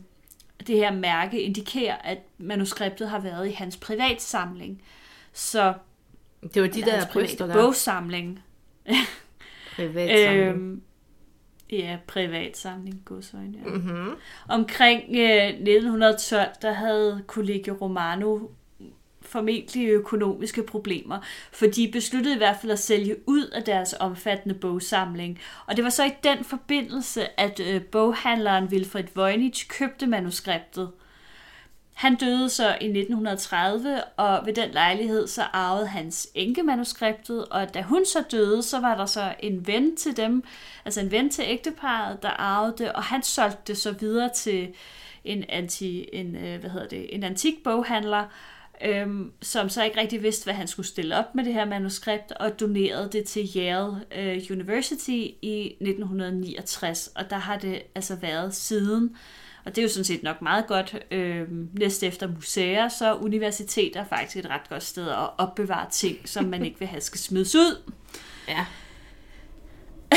[0.67, 4.83] det her mærke indikerer, at manuskriptet har været i hans privatsamling.
[5.33, 5.75] Så
[6.55, 7.55] det var de der bryster der.
[7.55, 8.43] Bogsamling.
[9.77, 10.49] privatsamling.
[10.49, 10.83] øhm,
[11.73, 13.59] Ja, privatsamling, godsøjne.
[13.65, 13.71] Ja.
[13.71, 14.11] Mm-hmm.
[14.49, 18.39] Omkring øh, 1912, der havde Collegio Romano
[19.33, 21.19] formentlig økonomiske problemer,
[21.53, 25.39] for de besluttede i hvert fald at sælge ud af deres omfattende bogsamling.
[25.67, 30.91] Og det var så i den forbindelse, at øh, boghandleren Wilfred Voynich købte manuskriptet.
[31.95, 37.75] Han døde så i 1930, og ved den lejlighed så arvede hans enke manuskriptet, og
[37.75, 40.45] da hun så døde, så var der så en ven til dem,
[40.85, 44.75] altså en ven til ægteparret, der arvede det, og han solgte det så videre til
[45.25, 48.25] en, anti, en, øh, hvad hedder det, en antik boghandler,
[48.85, 52.33] øhm, som så ikke rigtig vidste, hvad han skulle stille op med det her manuskript,
[52.33, 58.55] og donerede det til Yale øh, University i 1969, og der har det altså været
[58.55, 59.17] siden.
[59.65, 60.97] Og det er jo sådan set nok meget godt.
[61.11, 61.47] Øh,
[61.79, 66.45] næste efter museer, så universiteter er faktisk et ret godt sted at opbevare ting, som
[66.45, 67.93] man ikke vil have skal smides ud.
[68.49, 68.67] Ja.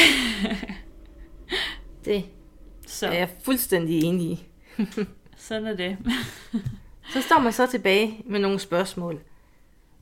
[2.06, 2.25] det
[2.88, 4.47] Så er jeg fuldstændig enig i.
[5.38, 5.97] sådan er det.
[7.09, 9.19] Så står man så tilbage med nogle spørgsmål.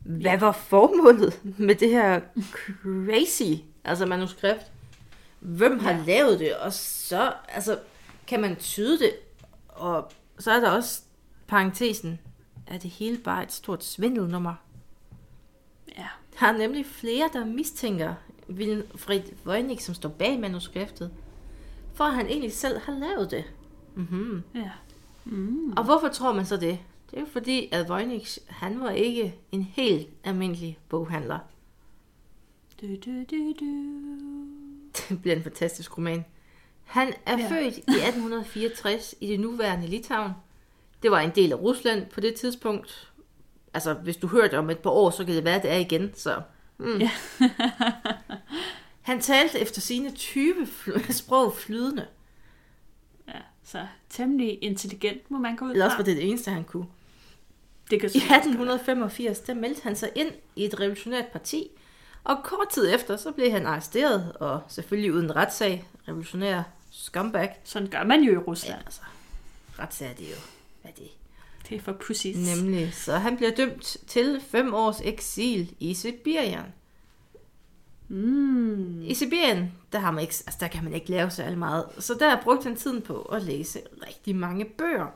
[0.05, 2.21] Hvad var formålet med det her
[2.61, 4.71] crazy, altså manuskript?
[5.39, 6.03] Hvem har Ja.
[6.07, 6.55] lavet det?
[6.55, 7.79] Og så, altså,
[8.27, 9.11] kan man tyde det?
[9.69, 11.01] Og så er der også
[11.47, 12.19] parentesen.
[12.67, 14.53] Er det hele bare et stort svindelnummer?
[15.97, 16.07] Ja.
[16.39, 18.13] Der er nemlig flere, der mistænker
[18.49, 21.11] Wilfried Voynich, som står bag manuskriptet,
[21.93, 23.43] for at han egentlig selv har lavet det.
[23.95, 24.43] Mm-hmm.
[24.55, 24.69] Ja.
[25.77, 26.79] Og hvorfor tror man så det?
[27.13, 31.39] Det er fordi, at Voynich, han var ikke en helt almindelig boghandler.
[32.81, 33.65] Du, du, du, du.
[35.09, 36.25] Det bliver en fantastisk roman.
[36.83, 37.49] Han er Ja.
[37.49, 40.31] født i 1864 i det nuværende Litauen.
[41.03, 43.11] Det var en del af Rusland på det tidspunkt.
[43.73, 45.77] Altså, hvis du hørte om et par år, så kan det være, at det er
[45.77, 46.11] igen.
[46.15, 46.41] Så.
[46.77, 46.97] Mm.
[46.97, 47.11] Ja.
[49.01, 52.07] Han talte efter sine 20 fl- sprog flydende.
[53.27, 53.33] ja.
[53.63, 56.01] Så temmelig intelligent, må man gå ud Eller også fra.
[56.01, 56.85] var det det eneste, han kunne.
[57.91, 58.37] Det kan I så godt være.
[58.37, 61.71] 1885, der meldte han sig ind i et revolutionært parti,
[62.23, 65.85] og kort tid efter, så blev han arresteret, og selvfølgelig uden retssag.
[66.07, 67.49] Revolutionær scumbag.
[67.63, 68.79] Sådan gør man jo i Ja, Rusland.
[68.85, 69.01] altså,
[69.79, 70.35] retssag er det jo.
[70.81, 71.07] Hvad det?
[71.69, 72.57] Det er for pussies.
[72.57, 76.73] Nemlig, så han bliver dømt til fem års eksil i Sibirien.
[78.07, 79.01] Mm.
[79.01, 82.13] I Sibirien, der, har man ikke, altså, der kan man ikke lave særlig meget, så
[82.13, 85.07] der brugte han tiden på at læse rigtig mange bøger.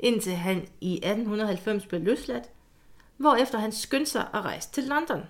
[0.00, 2.44] Indtil han i 1890 blev løsladt,
[3.16, 5.22] hvorefter han skyndte sig at rejse til London.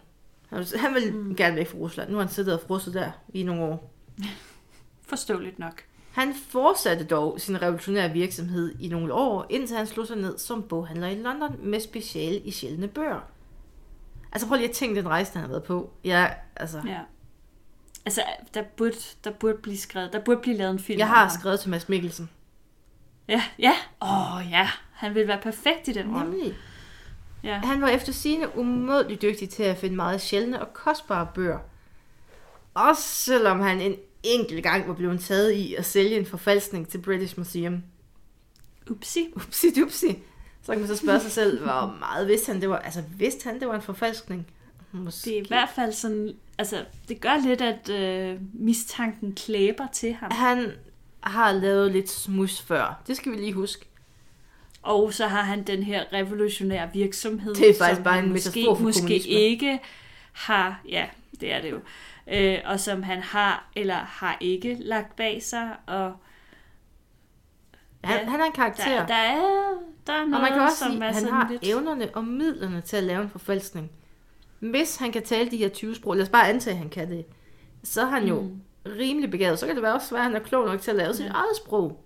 [0.77, 1.37] Han ville mm.
[1.37, 2.11] gerne væk fra Rusland.
[2.11, 3.91] Nu har han siddet og frosset der i nogle år.
[5.09, 5.83] Forståeligt nok.
[6.13, 10.63] Han fortsatte dog sin revolutionære virksomhed i nogle år, indtil han slog sig ned som
[10.63, 13.21] boghandler i London med speciale i sjældne bøger.
[14.33, 15.91] Altså prøv lige at tænke den rejse, han har været på.
[16.05, 17.01] Ja, altså, Ja.
[18.07, 18.23] Altså,
[18.55, 21.61] der burde, der burde blive skrevet, der burde blive lavet en film jeg har skrevet
[21.61, 22.31] til Mads Mikkelsen.
[23.29, 23.73] Ja, ja.
[24.03, 24.69] Åh, oh, ja.
[24.93, 26.31] Han ville være perfekt i den rolle.
[26.31, 26.55] Nemlig.
[27.43, 27.59] Ja.
[27.59, 31.59] Han var efter sine umådeligt dygtig til at finde meget sjældne og kostbare bøger.
[32.75, 36.99] Også selvom han en enkelt gang var blevet taget i at sælge en forfalskning til
[36.99, 37.83] British Museum.
[38.91, 39.29] Upsi.
[39.37, 40.19] Upsi dupsi.
[40.63, 43.45] Så kan man så spørge sig selv, hvor meget vidste han, det var, altså vidste
[43.49, 44.47] han, det var en forfalskning?
[44.93, 45.31] Måske.
[45.31, 50.13] Det er i hvert fald sådan, altså, det gør lidt, at øh, mistanken klæber til
[50.13, 50.31] ham.
[50.31, 50.73] Han
[51.21, 53.03] har lavet lidt smus før.
[53.07, 53.85] Det skal vi lige huske.
[54.83, 58.31] Og så har han den her revolutionære virksomhed, Det er faktisk som bare han en
[58.31, 59.81] måske, måske ikke
[60.33, 61.07] har, ja,
[61.41, 61.81] det er det jo,
[62.33, 66.13] øh, og som han har eller har ikke lagt bag sig, og
[68.05, 68.85] Han, Ja, han er en karakter.
[68.85, 69.41] der, der er
[70.07, 71.63] der er noget, og man kan også som sige, er han har lidt...
[71.65, 73.91] evnerne og midlerne til at lave en forfalskning.
[74.59, 77.11] Hvis han kan tale de her 20 sprog, lad os bare antage, at han kan
[77.11, 77.25] det,
[77.85, 78.61] så er han jo Mm.
[78.99, 79.59] Rimelig begavet.
[79.59, 81.25] Så kan det være også være, at han er klog nok til at lave sit
[81.25, 81.31] Ja.
[81.31, 82.05] eget sprog.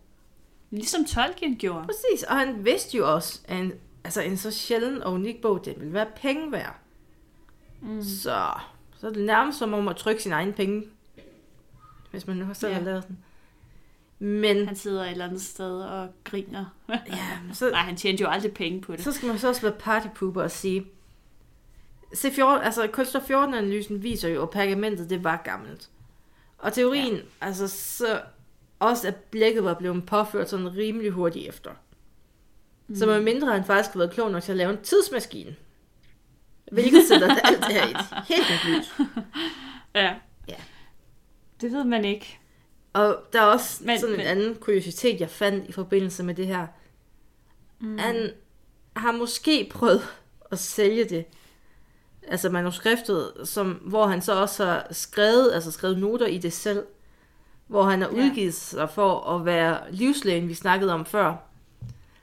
[0.71, 1.87] Ligesom Tolkien gjorde.
[1.87, 3.73] Præcis, og han vidste jo også, at en,
[4.05, 6.75] altså en så sjælden og unik bog, den ville være penge værd.
[7.83, 8.03] Mm.
[8.03, 8.47] Så,
[9.01, 10.83] så er det nærmest som om at trykke sin egen penge,
[12.11, 12.79] hvis man nu har selv Ja.
[12.81, 13.19] lavet den.
[14.19, 16.65] Men Han sidder et eller andet sted og griner.
[16.89, 19.05] ja, så, Nej, han tjente jo aldrig penge på det.
[19.05, 20.87] så skal man så også være partypooper og sige,
[22.17, 25.89] C14, altså kulstof 14-analysen viser jo, at pergamentet det var gammelt.
[26.63, 27.21] Og teorien, ja.
[27.41, 28.21] altså så
[28.79, 31.71] også at blækket var blevet påført sådan rimelig hurtigt efter.
[32.89, 32.95] Mm.
[32.97, 35.57] Så med mindre han faktisk har været klog nok til at lave en tidsmaskine.
[36.73, 38.93] Hvilket sætter alt det her i et helt nyt.
[39.95, 40.15] Ja.
[40.49, 40.55] Ja.
[41.61, 42.39] Det ved man ikke.
[42.93, 46.23] Og der er også Men- men, sådan en men- anden kuriositet, jeg fandt i forbindelse
[46.23, 46.67] med det her.
[47.81, 47.99] Mm.
[47.99, 48.31] Han
[48.97, 50.03] har måske prøvet
[50.51, 51.25] at sælge det,
[52.29, 56.83] altså manuskriptet, som, hvor han så også har skrevet, altså skrevet noter i det selv,
[57.67, 58.15] hvor han har Ja.
[58.15, 61.35] udgivet sig for at være livslægen, vi snakkede om før.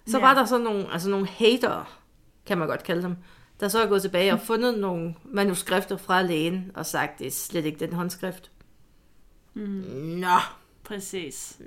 [0.08, 0.26] Så Ja.
[0.26, 2.00] var der så nogle, altså nogle hater,
[2.46, 3.16] kan man godt kalde dem,
[3.60, 7.32] der så er gået tilbage og fundet nogle manuskripter fra lægen og sagt, det er
[7.32, 8.52] slet ikke den håndskrift.
[9.54, 9.64] Mm.
[10.22, 10.38] Nå,
[10.84, 11.60] Præcis.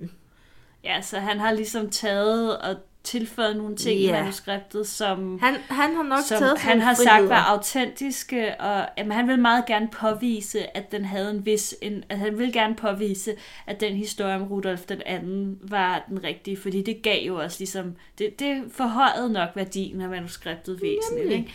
[0.85, 4.12] Ja, så han har ligesom taget og tilføjet nogle ting i Ja.
[4.21, 9.12] manuskriptet, som, Han, han har nok som taget han har sagt var autentiske, og jamen,
[9.12, 12.75] han vil meget gerne påvise, at den havde en vis, en, at han vil gerne
[12.75, 13.35] påvise,
[13.67, 17.57] at den historie om Rudolf den anden var den rigtige, fordi det gav jo også
[17.61, 21.38] ligesom, det, det forhøjede nok værdien af manuskriptet væsentligt, Nemlig.
[21.38, 21.53] ikke?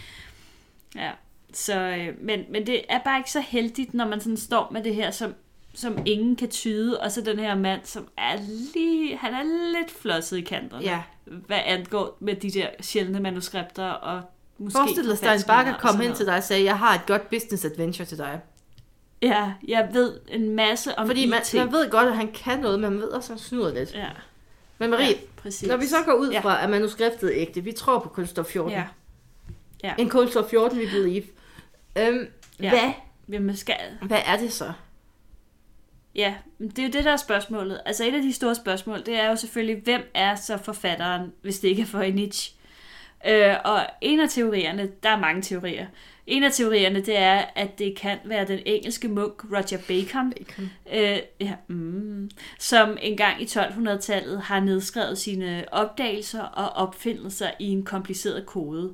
[0.96, 1.12] Ja,
[1.54, 4.84] så, øh, men, men det er bare ikke så heldigt, når man sådan står med
[4.84, 5.34] det her, som,
[5.78, 8.36] som ingen kan tyde, og så den her mand, som er
[8.76, 9.44] lige, han er
[9.80, 11.02] lidt flosset i kanterne, Ja.
[11.26, 14.22] hvad angår med de der sjældne manuskripter, og
[14.58, 17.30] måske Forestil dig, Stein Bakker kom hen til dig og sagde, jeg har et godt
[17.30, 18.40] business adventure til dig.
[19.22, 21.54] Ja, jeg ved en masse om Fordi man, IT.
[21.54, 23.94] man ved godt, at han kan noget, men man ved også, at han snyder lidt.
[23.94, 24.08] Ja,
[24.78, 25.68] Men Marie, ja, præcis.
[25.70, 26.40] når vi så går ud Ja.
[26.40, 28.72] fra, at manuskriptet er ægte, vi tror på kulstof 14.
[28.72, 28.84] Ja,
[29.84, 29.94] Ja.
[29.98, 31.24] En kulstof 14, vi believe.
[31.98, 32.26] Øhm,
[32.62, 32.70] Ja.
[32.70, 32.92] hvad,
[33.30, 33.76] Jamen, skal...
[34.02, 34.72] hvad er det så?
[36.18, 37.82] Ja, det er jo det, der er spørgsmålet.
[37.86, 41.60] Altså et af de store spørgsmål, det er jo selvfølgelig, hvem er så forfatteren, hvis
[41.60, 42.52] det ikke er Voynich?
[43.28, 45.86] Øh, og en af teorierne, der er mange teorier,
[46.28, 50.72] en af teorierne, det er, at det kan være den engelske munk Roger Bacon, Bacon.
[50.94, 57.86] øh, ja, mm, som engang i 1200-tallet har nedskrevet sine opdagelser og opfindelser i en
[57.86, 58.94] kompliceret kode.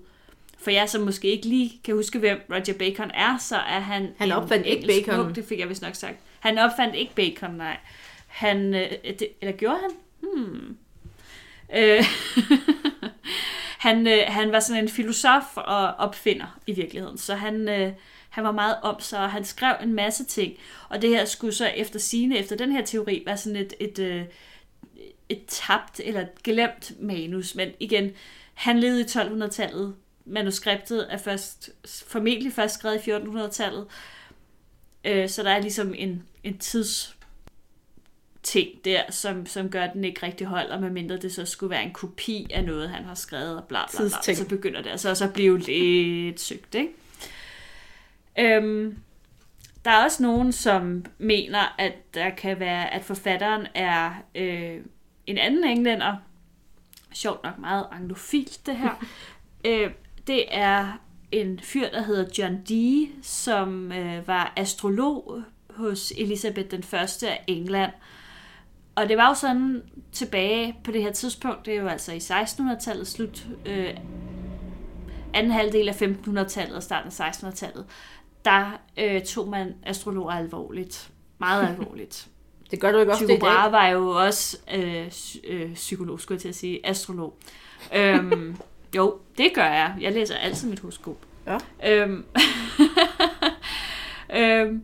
[0.58, 4.10] For jer, som måske ikke lige kan huske, hvem Roger Bacon er, så er han
[4.18, 5.18] Han en opfandt ikke bacon.
[5.18, 6.18] munk, det fik jeg vist nok sagt.
[6.44, 7.78] Han opfandt ikke bacon, nej.
[8.28, 9.92] Han, øh, det, eller gjorde han?
[10.20, 10.78] Hmm.
[11.76, 12.04] Øh,
[13.88, 17.94] han, øh, han var sådan en filosof og opfinder i virkeligheden, så han, øh,
[18.30, 20.54] han var meget om sig, og han skrev en masse ting.
[20.90, 24.00] Og det her skulle så efter sine, efter den her teori, være sådan et, et,
[24.00, 24.26] øh,
[25.30, 27.56] et tabt eller et glemt manus.
[27.56, 28.12] Men igen,
[28.54, 29.96] han levede i 1200-tallet.
[30.26, 31.70] Manuskriptet er først,
[32.08, 33.88] formentlig først skrevet i 1400-tallet.
[35.06, 37.18] Øh, så der er ligesom en, en tids
[38.44, 41.84] ting der, som, som gør, at den ikke rigtig holder, medmindre det så skulle være
[41.84, 44.10] en kopi af noget, han har skrevet, og bla bla bla.
[44.10, 44.38] Tidsting.
[44.38, 46.94] Så begynder det altså også at blive lidt sygt, ikke?
[48.40, 48.98] Øhm,
[49.86, 54.80] der er også nogen, som mener, at der kan være, at forfatteren er øh,
[55.28, 56.16] en anden englænder.
[57.14, 59.06] Sjovt nok meget anglofilt, det her.
[59.68, 59.92] øh,
[60.28, 61.00] det er
[61.32, 65.44] en fyr, der hedder John Dee, som øh, var astrolog
[65.76, 67.92] hos Elisabeth den første af England.
[68.96, 72.18] Og det var jo sådan tilbage på det her tidspunkt, det er jo altså i
[72.18, 73.98] 1600-tallet slut, øh,
[75.34, 77.86] anden halvdel af 1500-tallet og starten af 1600-tallet,
[78.46, 81.12] der øh, tog man astrologer alvorligt.
[81.40, 82.28] Meget alvorligt.
[82.72, 83.40] Det gør du ikke også Tycho.
[83.40, 85.12] Brahe var jo også øh,
[85.48, 87.38] øh, psykolog, skulle jeg til at sige, astrolog.
[87.96, 88.56] øhm,
[88.96, 89.96] jo, det gør jeg.
[90.02, 91.18] Jeg læser altid mit horoskop.
[91.48, 91.58] Ja.
[91.86, 92.26] Øhm,
[94.40, 94.84] øhm,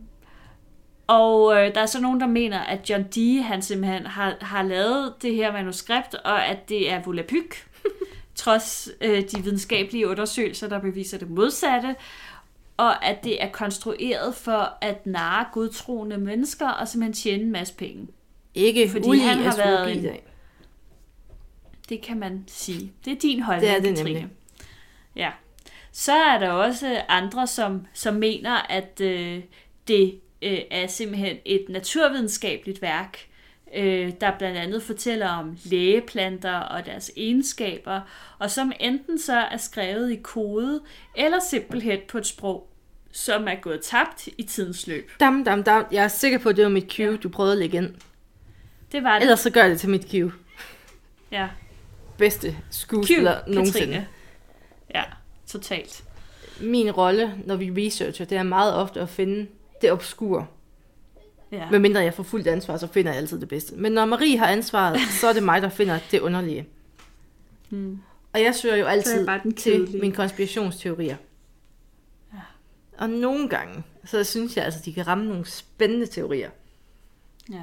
[1.10, 4.62] og øh, der er så nogen, der mener, at John Dee, han simpelthen har, har
[4.62, 7.68] lavet det her manuskript, og at det er volapyk,
[8.34, 11.96] trods øh, de videnskabelige undersøgelser, der beviser det modsatte,
[12.76, 17.74] og at det er konstrueret for at narre godtroende mennesker og simpelthen tjene en masse
[17.74, 18.08] penge.
[18.54, 20.16] ikke Fordi han har været en-.
[21.88, 22.92] Det kan man sige.
[23.04, 24.20] Det er din holdning, Det er det Katrine.
[24.20, 24.36] nemlig.
[25.16, 25.30] Ja.
[25.92, 29.42] Så er der også andre, som, som mener, at øh,
[29.88, 33.18] det øh, er simpelthen et naturvidenskabeligt værk,
[33.74, 38.00] øh, der blandt andet fortæller om lægeplanter og deres egenskaber,
[38.38, 40.80] og som enten så er skrevet i kode,
[41.16, 42.68] eller simpelthen på et sprog,
[43.12, 45.10] som er gået tabt i tidens løb.
[45.20, 45.86] Dam, dam, dam.
[45.92, 47.94] Jeg er sikker på, at det var mit cue, du prøvede at lægge ind.
[48.92, 49.22] Det var det.
[49.22, 50.32] Ellers så gør det til mit cue.
[51.32, 51.48] Ja.
[52.18, 53.86] Bedste skuespiller Q, nogensinde.
[53.86, 54.06] Katrine.
[54.94, 55.02] Ja,
[55.46, 56.04] totalt.
[56.60, 59.46] Min rolle, når vi researcher, det er meget ofte at finde
[59.82, 60.46] det obskure.
[61.52, 61.70] Ja.
[61.70, 63.76] Medmindre jeg får fuldt ansvar, så finder jeg altid det bedste.
[63.76, 66.68] Men når Marie har ansvaret, så er det mig, der finder det underlige.
[67.68, 67.98] Hmm.
[68.32, 71.16] Og jeg søger jo altid bare den til mine konspirationsteorier.
[72.32, 72.40] Ja.
[72.98, 76.50] Og nogle gange, så synes jeg altså, de kan ramme nogle spændende teorier.
[77.50, 77.62] Ja.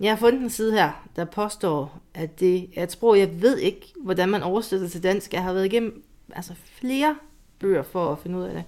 [0.00, 3.58] Jeg har fundet en side her, der påstår, at det er et sprog, jeg ved
[3.58, 5.32] ikke, hvordan man oversætter til dansk.
[5.32, 7.16] Jeg har været igennem altså, flere
[7.58, 8.64] bøger for at finde ud af det.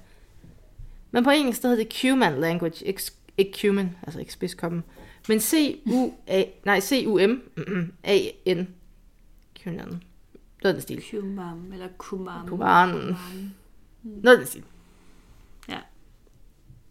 [1.15, 3.03] Men på engelsk, der hedder det Cuman language, ikke,
[3.39, 4.85] ikke Cuman, altså ikke spidskommen,
[5.29, 8.69] men C-U-A, nej, C-U-M-A-N.
[9.63, 10.03] Cuman.
[10.63, 11.05] Noget den stil.
[11.11, 12.49] Kumam eller kumam.
[12.49, 13.17] Kuman.
[14.03, 14.65] Noget den stil.
[15.69, 15.79] Ja.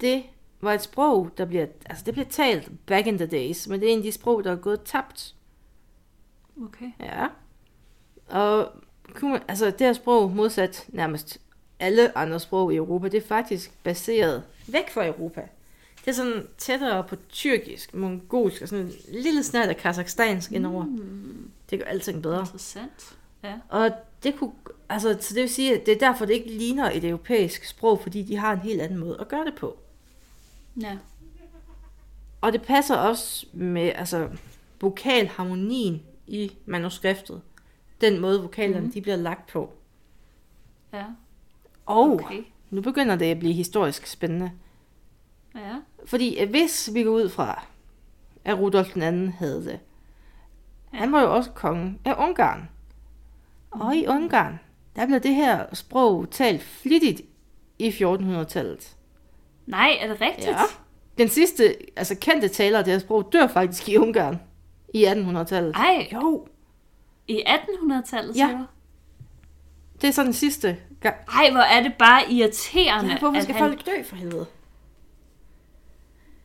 [0.02, 0.24] Det
[0.62, 3.90] var et sprog, der bliver, altså det bliver talt back in the days, men det
[3.90, 5.36] er en af de sprog, der er gået tabt.
[6.64, 6.92] Okay.
[7.00, 7.28] Ja.
[8.28, 8.72] Og
[9.48, 11.42] altså det her sprog, modsat nærmest
[11.84, 15.42] alle andre sprog i Europa, det er faktisk baseret væk fra Europa.
[16.00, 20.84] Det er sådan tættere på tyrkisk, mongolsk og sådan en lille snart af kazakhstansk indover.
[20.86, 22.40] Mm, Det gør alting bedre.
[22.40, 23.18] interessant.
[23.44, 23.54] Ja.
[23.70, 23.92] Og
[24.24, 24.52] det kunne,
[24.90, 28.00] altså, så det vil sige, at det er derfor, det ikke ligner et europæisk sprog,
[28.02, 29.78] fordi de har en helt anden måde at gøre det på.
[30.82, 30.98] Ja.
[32.42, 34.30] Og det passer også med altså,
[34.82, 37.42] vokalharmonien i manuskriptet.
[38.02, 38.92] Den måde, vokalerne mm.
[38.92, 39.74] de bliver lagt på.
[40.94, 41.04] Ja.
[41.86, 42.44] Og Okay.
[42.70, 44.52] nu begynder det at blive historisk spændende.
[45.56, 45.76] Ja.
[46.06, 47.64] Fordi at hvis vi går ud fra,
[48.46, 49.80] at Rudolf den anden havde det,
[50.92, 52.70] han var jo også konge af Ungarn.
[53.72, 54.60] Og i Ungarn,
[54.96, 57.22] der blev det her sprog talt flittigt
[57.80, 58.96] i 1400-tallet.
[59.66, 60.48] Nej, er det rigtigt?
[60.48, 60.58] Ja.
[61.18, 64.42] Den sidste altså kendte taler af det her sprog dør faktisk i Ungarn
[64.94, 65.76] i 1800-tallet.
[65.76, 66.48] Ej, Jo,
[67.28, 68.48] i 1800-tallet, Ja.
[68.48, 68.66] siger?
[70.04, 71.16] Det er så den sidste gang.
[71.34, 73.12] Ej, hvor er det bare irriterende.
[73.12, 73.70] Ja, hvorfor skal han...
[73.70, 74.46] folk dø for helvede?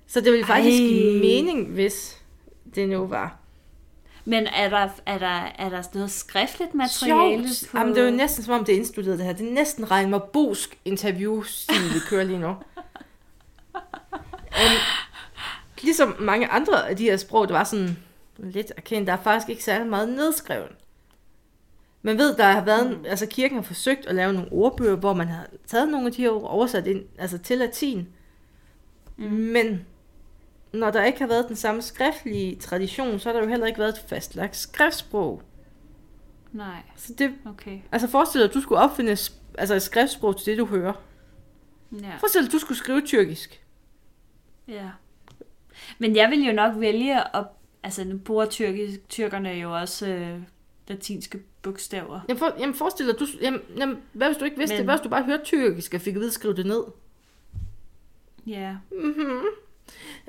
[0.06, 0.86] Så det ville faktisk Ej.
[0.88, 2.22] give mening, hvis
[2.74, 3.36] det nu var.
[4.24, 7.70] Men er der, er der, er der noget skriftligt materiale Sjovt.
[7.70, 7.78] på...
[7.78, 9.32] Jamen, det er jo næsten som om, det er indstuderet det her.
[9.32, 12.48] Det er næsten Reimer Bosk interviewstil, vi kører lige nu.
[12.48, 12.56] um,
[15.82, 17.96] ligesom mange andre af de her sprog, det var sådan
[18.38, 20.72] lidt erkendt, der er faktisk ikke særlig meget nedskrevet.
[22.02, 25.14] Man ved, der har været, en, altså kirken har forsøgt at lave nogle ordbøger, hvor
[25.14, 28.08] man har taget nogle af de her ord oversat ind, altså til latin.
[29.16, 29.24] Mm.
[29.30, 29.86] Men
[30.72, 33.78] når der ikke har været den samme skriftlige tradition, så har der jo heller ikke
[33.78, 35.42] været et fastlagt skriftsprog.
[36.52, 37.78] Nej, Så det, okay.
[37.92, 39.16] altså forestil dig, at du skulle opfinde
[39.58, 40.92] altså et skriftsprog til det, du hører.
[42.02, 42.16] Ja.
[42.16, 43.62] Forestil dig, at du skulle skrive tyrkisk.
[44.68, 44.90] ja.
[45.98, 47.46] Men jeg vil jo nok vælge at...
[47.82, 50.40] Altså, nu bruger tyrkisk, tyrkerne jo også øh,
[50.88, 52.20] latinske bogstaver.
[52.28, 54.86] Jamen, for, jamen forestil dig, du, jamen, jamen, hvad hvis du ikke vidste Men- det?
[54.86, 56.82] Hvad hvis du bare hørte tyrkisk og fik at vide at skrive det ned?
[58.46, 58.76] Ja.
[58.90, 59.40] Mm-hmm.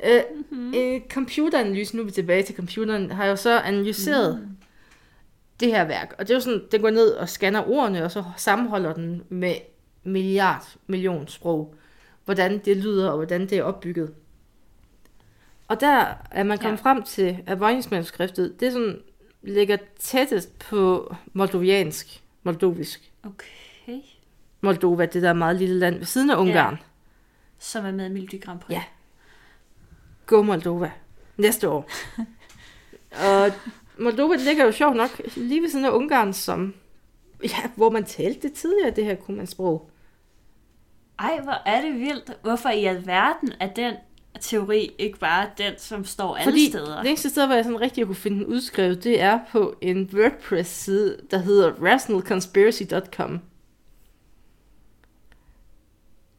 [0.06, 0.74] Øh, mm-hmm.
[0.78, 4.58] øh, computeranalysen, nu er vi tilbage til computeren, har jo så analyseret mm.
[5.60, 6.16] det her værk.
[6.18, 9.24] Og det er jo sådan, den går ned og scanner ordene, og så sammenholder den
[9.30, 9.56] med
[10.04, 11.76] milliard million sprog.
[12.26, 14.14] Hvordan det lyder, og hvordan det er opbygget.
[15.68, 16.84] Og der er man kommet Ja.
[16.84, 19.02] frem til, at Vojningsmanuskriftet, det sådan
[19.42, 23.12] ligger tættest på moldoviansk, moldovisk.
[23.24, 24.02] Okay.
[24.62, 26.74] Moldova, det der meget lille land ved siden af Ungarn.
[26.74, 26.80] Ja.
[27.60, 28.76] Som er med i Melodi Grand Prix.
[28.76, 28.84] Ja.
[30.26, 30.92] Go Moldova.
[31.38, 31.90] Næste år.
[33.28, 33.52] og
[33.98, 36.74] Moldova ligger jo sjovt nok lige ved siden af Ungarn, som,
[37.44, 39.90] ja, hvor man talte det tidligere, det her kunne man sprog.
[41.20, 42.32] Ej, hvor er det vildt.
[42.42, 43.94] Hvorfor i alverden er den
[44.42, 46.98] teori ikke bare den, som står alle Fordi steder?
[47.02, 50.10] det eneste sted, hvor jeg sådan rigtig kunne finde den udskrevet, det er på en
[50.14, 53.40] WordPress-side, der hedder rationalconspiracy.com.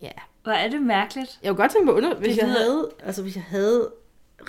[0.02, 0.10] Ja.
[0.42, 1.38] Hvor er det mærkeligt.
[1.42, 3.90] Jeg kunne godt tænke på, under, hvis, jeg lyder- havde, altså, hvis jeg havde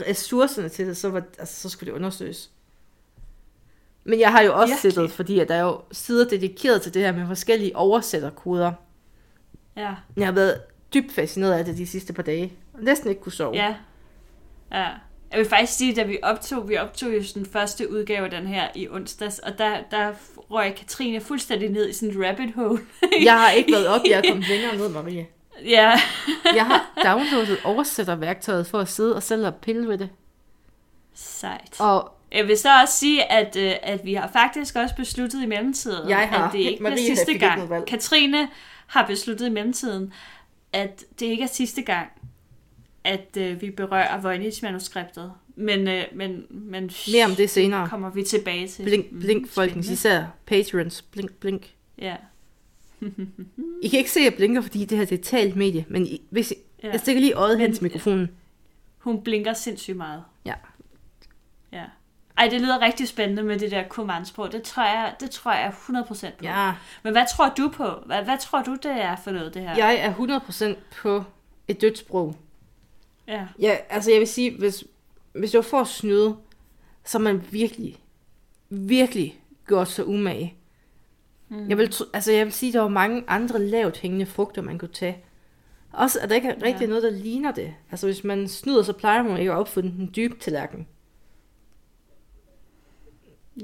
[0.08, 2.52] ressourcerne til det, så, var, altså, så skulle det undersøges.
[4.04, 4.94] Men jeg har jo også Virkelig?
[4.94, 8.72] siddet, fordi at der er jo sider dedikeret til det her med forskellige oversætterkoder.
[9.76, 9.96] Ja.
[10.18, 10.62] Jeg har været
[10.94, 12.54] dybt fascineret af det de sidste par dage.
[12.80, 13.56] Næsten ikke kunne sove.
[13.56, 13.76] Ja.
[14.72, 14.88] Ja.
[15.32, 18.48] Jeg vil faktisk sige, da vi optog, vi optog jo den første udgave af den
[18.48, 22.80] her i onsdags, og der, der røg Katrine fuldstændig ned i sådan et rabbit hole.
[23.24, 25.28] Jeg har ikke været op, jeg er kommet længere ned, Marie.
[25.66, 25.92] ja,
[26.56, 30.10] Jeg har downloadet oversætterværktøjet for at sidde og selv og pille ved det.
[31.14, 31.80] sejt.
[31.80, 35.46] Og Jeg vil så også sige, at, øh, at vi har faktisk også besluttet i
[35.46, 36.48] mellemtiden, Jeg har.
[36.48, 37.86] at det ikke Marie er sidste gang.
[37.88, 38.48] Katrine
[38.88, 40.14] har besluttet i mellemtiden,
[40.74, 42.08] at det ikke er sidste gang,
[43.04, 45.32] at øh, vi berører Voynich-manuskriptet.
[45.56, 47.90] Men, øh, men, men mere om det senere.
[47.90, 48.84] kommer vi tilbage til.
[48.84, 49.94] Blink, Mm, blink, folkens, spændende.
[49.94, 51.02] især patrons.
[51.02, 51.70] Blink, blink.
[51.98, 52.16] Ja.
[53.82, 55.86] I kan ikke se, at jeg blinker, fordi det her det er et talt medie,
[55.90, 56.92] men I, hvis I, ja.
[56.92, 58.30] jeg stikker lige øjet hen til mikrofonen.
[58.98, 60.24] Hun blinker sindssygt meget.
[60.46, 60.54] Ja.
[61.72, 61.84] Ja.
[62.38, 64.52] Ej, det lyder rigtig spændende med det der komandsprog.
[64.52, 66.44] Det tror jeg, det tror jeg 100% på.
[66.44, 66.74] Ja,
[67.04, 67.88] Men hvad tror du på?
[68.06, 69.76] Hvad, hvad tror du, det er for noget, det her?
[69.78, 70.14] jeg er
[70.74, 71.24] 100% på
[71.68, 72.36] et dødt sprog.
[73.32, 73.48] Ja.
[73.60, 74.84] Ja, altså jeg vil sige, hvis,
[75.34, 76.36] hvis for at snyde,
[77.06, 77.98] så man virkelig,
[78.70, 80.56] virkelig gjort sig umage.
[81.50, 81.70] Mm.
[81.70, 84.94] Jeg, vil, altså jeg vil sige, der var mange andre lavt hængende frugter, man kunne
[84.94, 85.18] tage.
[85.92, 86.66] Også, at der ikke er Ja.
[86.66, 87.74] rigtig noget, der ligner det.
[87.92, 90.88] Altså hvis man snyder, så plejer man ikke at opfinde den dybe tallerken.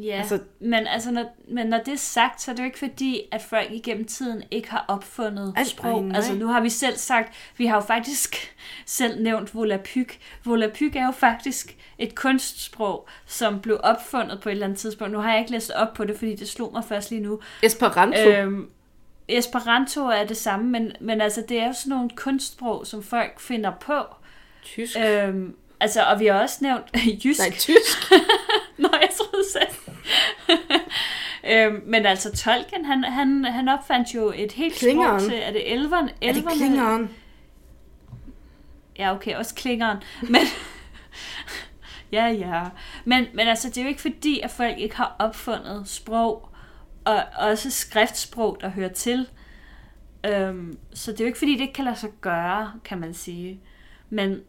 [0.03, 2.65] Ja, Altså- altså, men, altså, når, men når det er sagt, så er det jo
[2.65, 6.03] ikke fordi, at folk igennem tiden ikke har opfundet Ej, sprog.
[6.03, 6.15] nej.
[6.15, 10.19] Altså nu har vi selv sagt, vi har jo faktisk selv nævnt volapyk.
[10.45, 15.13] Volapyk er jo faktisk et kunstsprog, som blev opfundet på et eller andet tidspunkt.
[15.13, 17.39] Nu har jeg ikke læst op på det, fordi det slog mig først lige nu.
[17.63, 18.29] Esperanto.
[18.29, 18.69] Øh, Øhm,
[19.29, 23.39] Esperanto er det samme, men, men altså, det er jo sådan nogle kunstsprog, som folk
[23.39, 23.93] finder på.
[24.63, 24.97] tysk.
[24.99, 26.83] Øhm, altså, og vi har også nævnt
[27.25, 27.39] jysk.
[27.39, 28.11] Nej, tysk.
[28.77, 29.86] Nå, jeg troede selv.
[31.49, 35.19] Øhm, men altså, Tolkien, han, han, han opfandt jo et helt Klingeren.
[35.19, 36.09] sprog til, er det elverne?
[36.21, 37.09] Er det klingeren?
[38.99, 39.97] Ja, okay, også klingeren.
[40.21, 40.41] Men,
[42.11, 42.63] ja, ja.
[43.05, 46.49] Men, men altså, det er jo ikke fordi, at folk ikke har opfundet sprog,
[47.05, 49.27] og også skriftsprog, der hører til.
[50.25, 53.13] Øhm, så det er jo ikke fordi, det ikke kan lade sig gøre, kan man
[53.13, 53.59] sige.
[54.09, 54.41] Men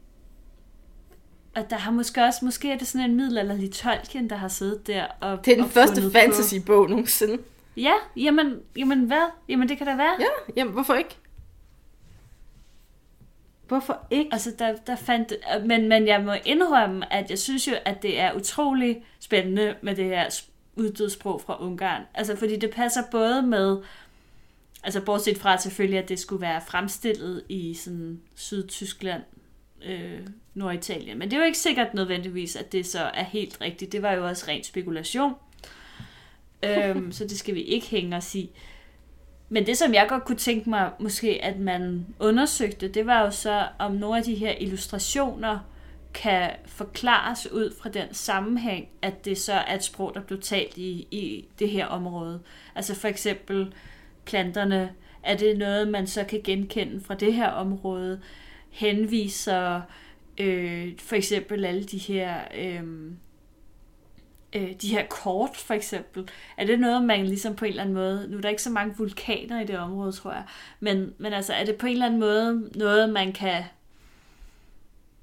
[1.57, 4.87] og der har måske også, måske er det sådan en middelalderlig Tolkien, der har siddet
[4.87, 7.39] der og Det er den og første på- fantasy-bog nogensinde.
[7.77, 9.31] Ja, jamen, jamen hvad?
[9.49, 10.17] Jamen det kan da være.
[10.21, 11.17] Ja, jamen hvorfor ikke?
[13.69, 14.29] Hvorfor ikke?
[14.33, 15.33] Altså, der, der fandt...
[15.67, 19.97] Men, men jeg må indrømme, at jeg synes jo, at det er utrolig spændende med
[19.97, 20.41] det her
[20.77, 22.03] uddødsprog fra Ungarn.
[22.15, 23.79] Altså, fordi det passer både med...
[24.85, 29.23] Altså, bortset fra selvfølgelig, at det skulle være fremstillet i sådan Sydtyskland,
[29.85, 30.21] øh,
[30.59, 31.19] Norditalien.
[31.19, 33.93] Men det er jo ikke sikkert nødvendigvis, at det så er helt rigtigt.
[33.93, 35.35] Det var jo også ren spekulation.
[36.63, 38.51] øhm, så det skal vi ikke hænge os i.
[39.49, 43.31] Men det, som jeg godt kunne tænke mig, måske at man undersøgte, det var jo
[43.31, 45.59] så, om nogle af de her illustrationer
[46.15, 50.77] kan forklares ud fra den sammenhæng, at det så er et sprog, der blev talt
[50.77, 52.41] i, i det her område.
[52.75, 53.73] Altså for eksempel
[54.25, 54.91] planterne,
[55.23, 58.21] er det noget, man så kan genkende fra det her område,
[58.71, 59.81] henviser
[60.39, 62.41] øh, for eksempel alle de her...
[62.55, 62.83] Øh,
[64.53, 67.95] øh, de her kort, for eksempel, er det noget, man ligesom på en eller anden
[67.95, 70.45] måde, nu er der ikke så mange vulkaner i det område, tror jeg,
[70.81, 73.65] men, men altså, er det på en eller anden måde noget, man kan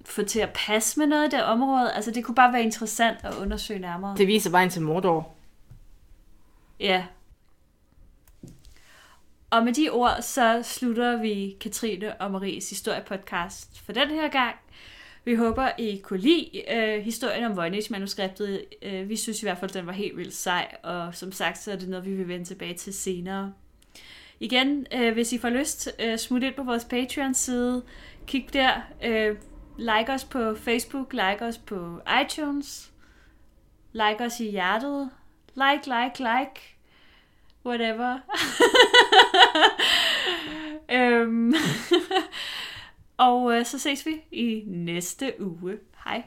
[0.06, 1.94] få til at passe med noget i det område?
[1.94, 4.18] Altså, det kunne bare være interessant at undersøge nærmere.
[4.18, 5.34] Det viser vejen til Mordor.
[6.80, 7.06] Ja.
[9.50, 14.56] Og med de ord, så slutter vi Katrine og Maries historiepodcast for den her gang.
[15.26, 18.64] Vi håber, I kunne lide øh, historien om Voynich-manuskriptet.
[18.82, 21.72] Øh, vi synes i hvert fald, den var helt vildt sej, og som sagt, så
[21.72, 23.54] er det noget, vi vil vende tilbage til senere.
[24.40, 27.84] Igen, øh, hvis I får lyst, øh, smut ind på vores Patreon-side.
[28.28, 28.72] Kig der.
[29.04, 29.36] Øh,
[29.78, 32.92] like os på Facebook, like os på iTunes.
[33.92, 35.10] Like os i hjertet.
[35.56, 36.76] Like, like, like.
[37.66, 38.20] Whatever.
[40.98, 41.54] øhm,
[43.18, 45.78] og øh, så ses vi i næste uge.
[46.06, 46.24] Hej.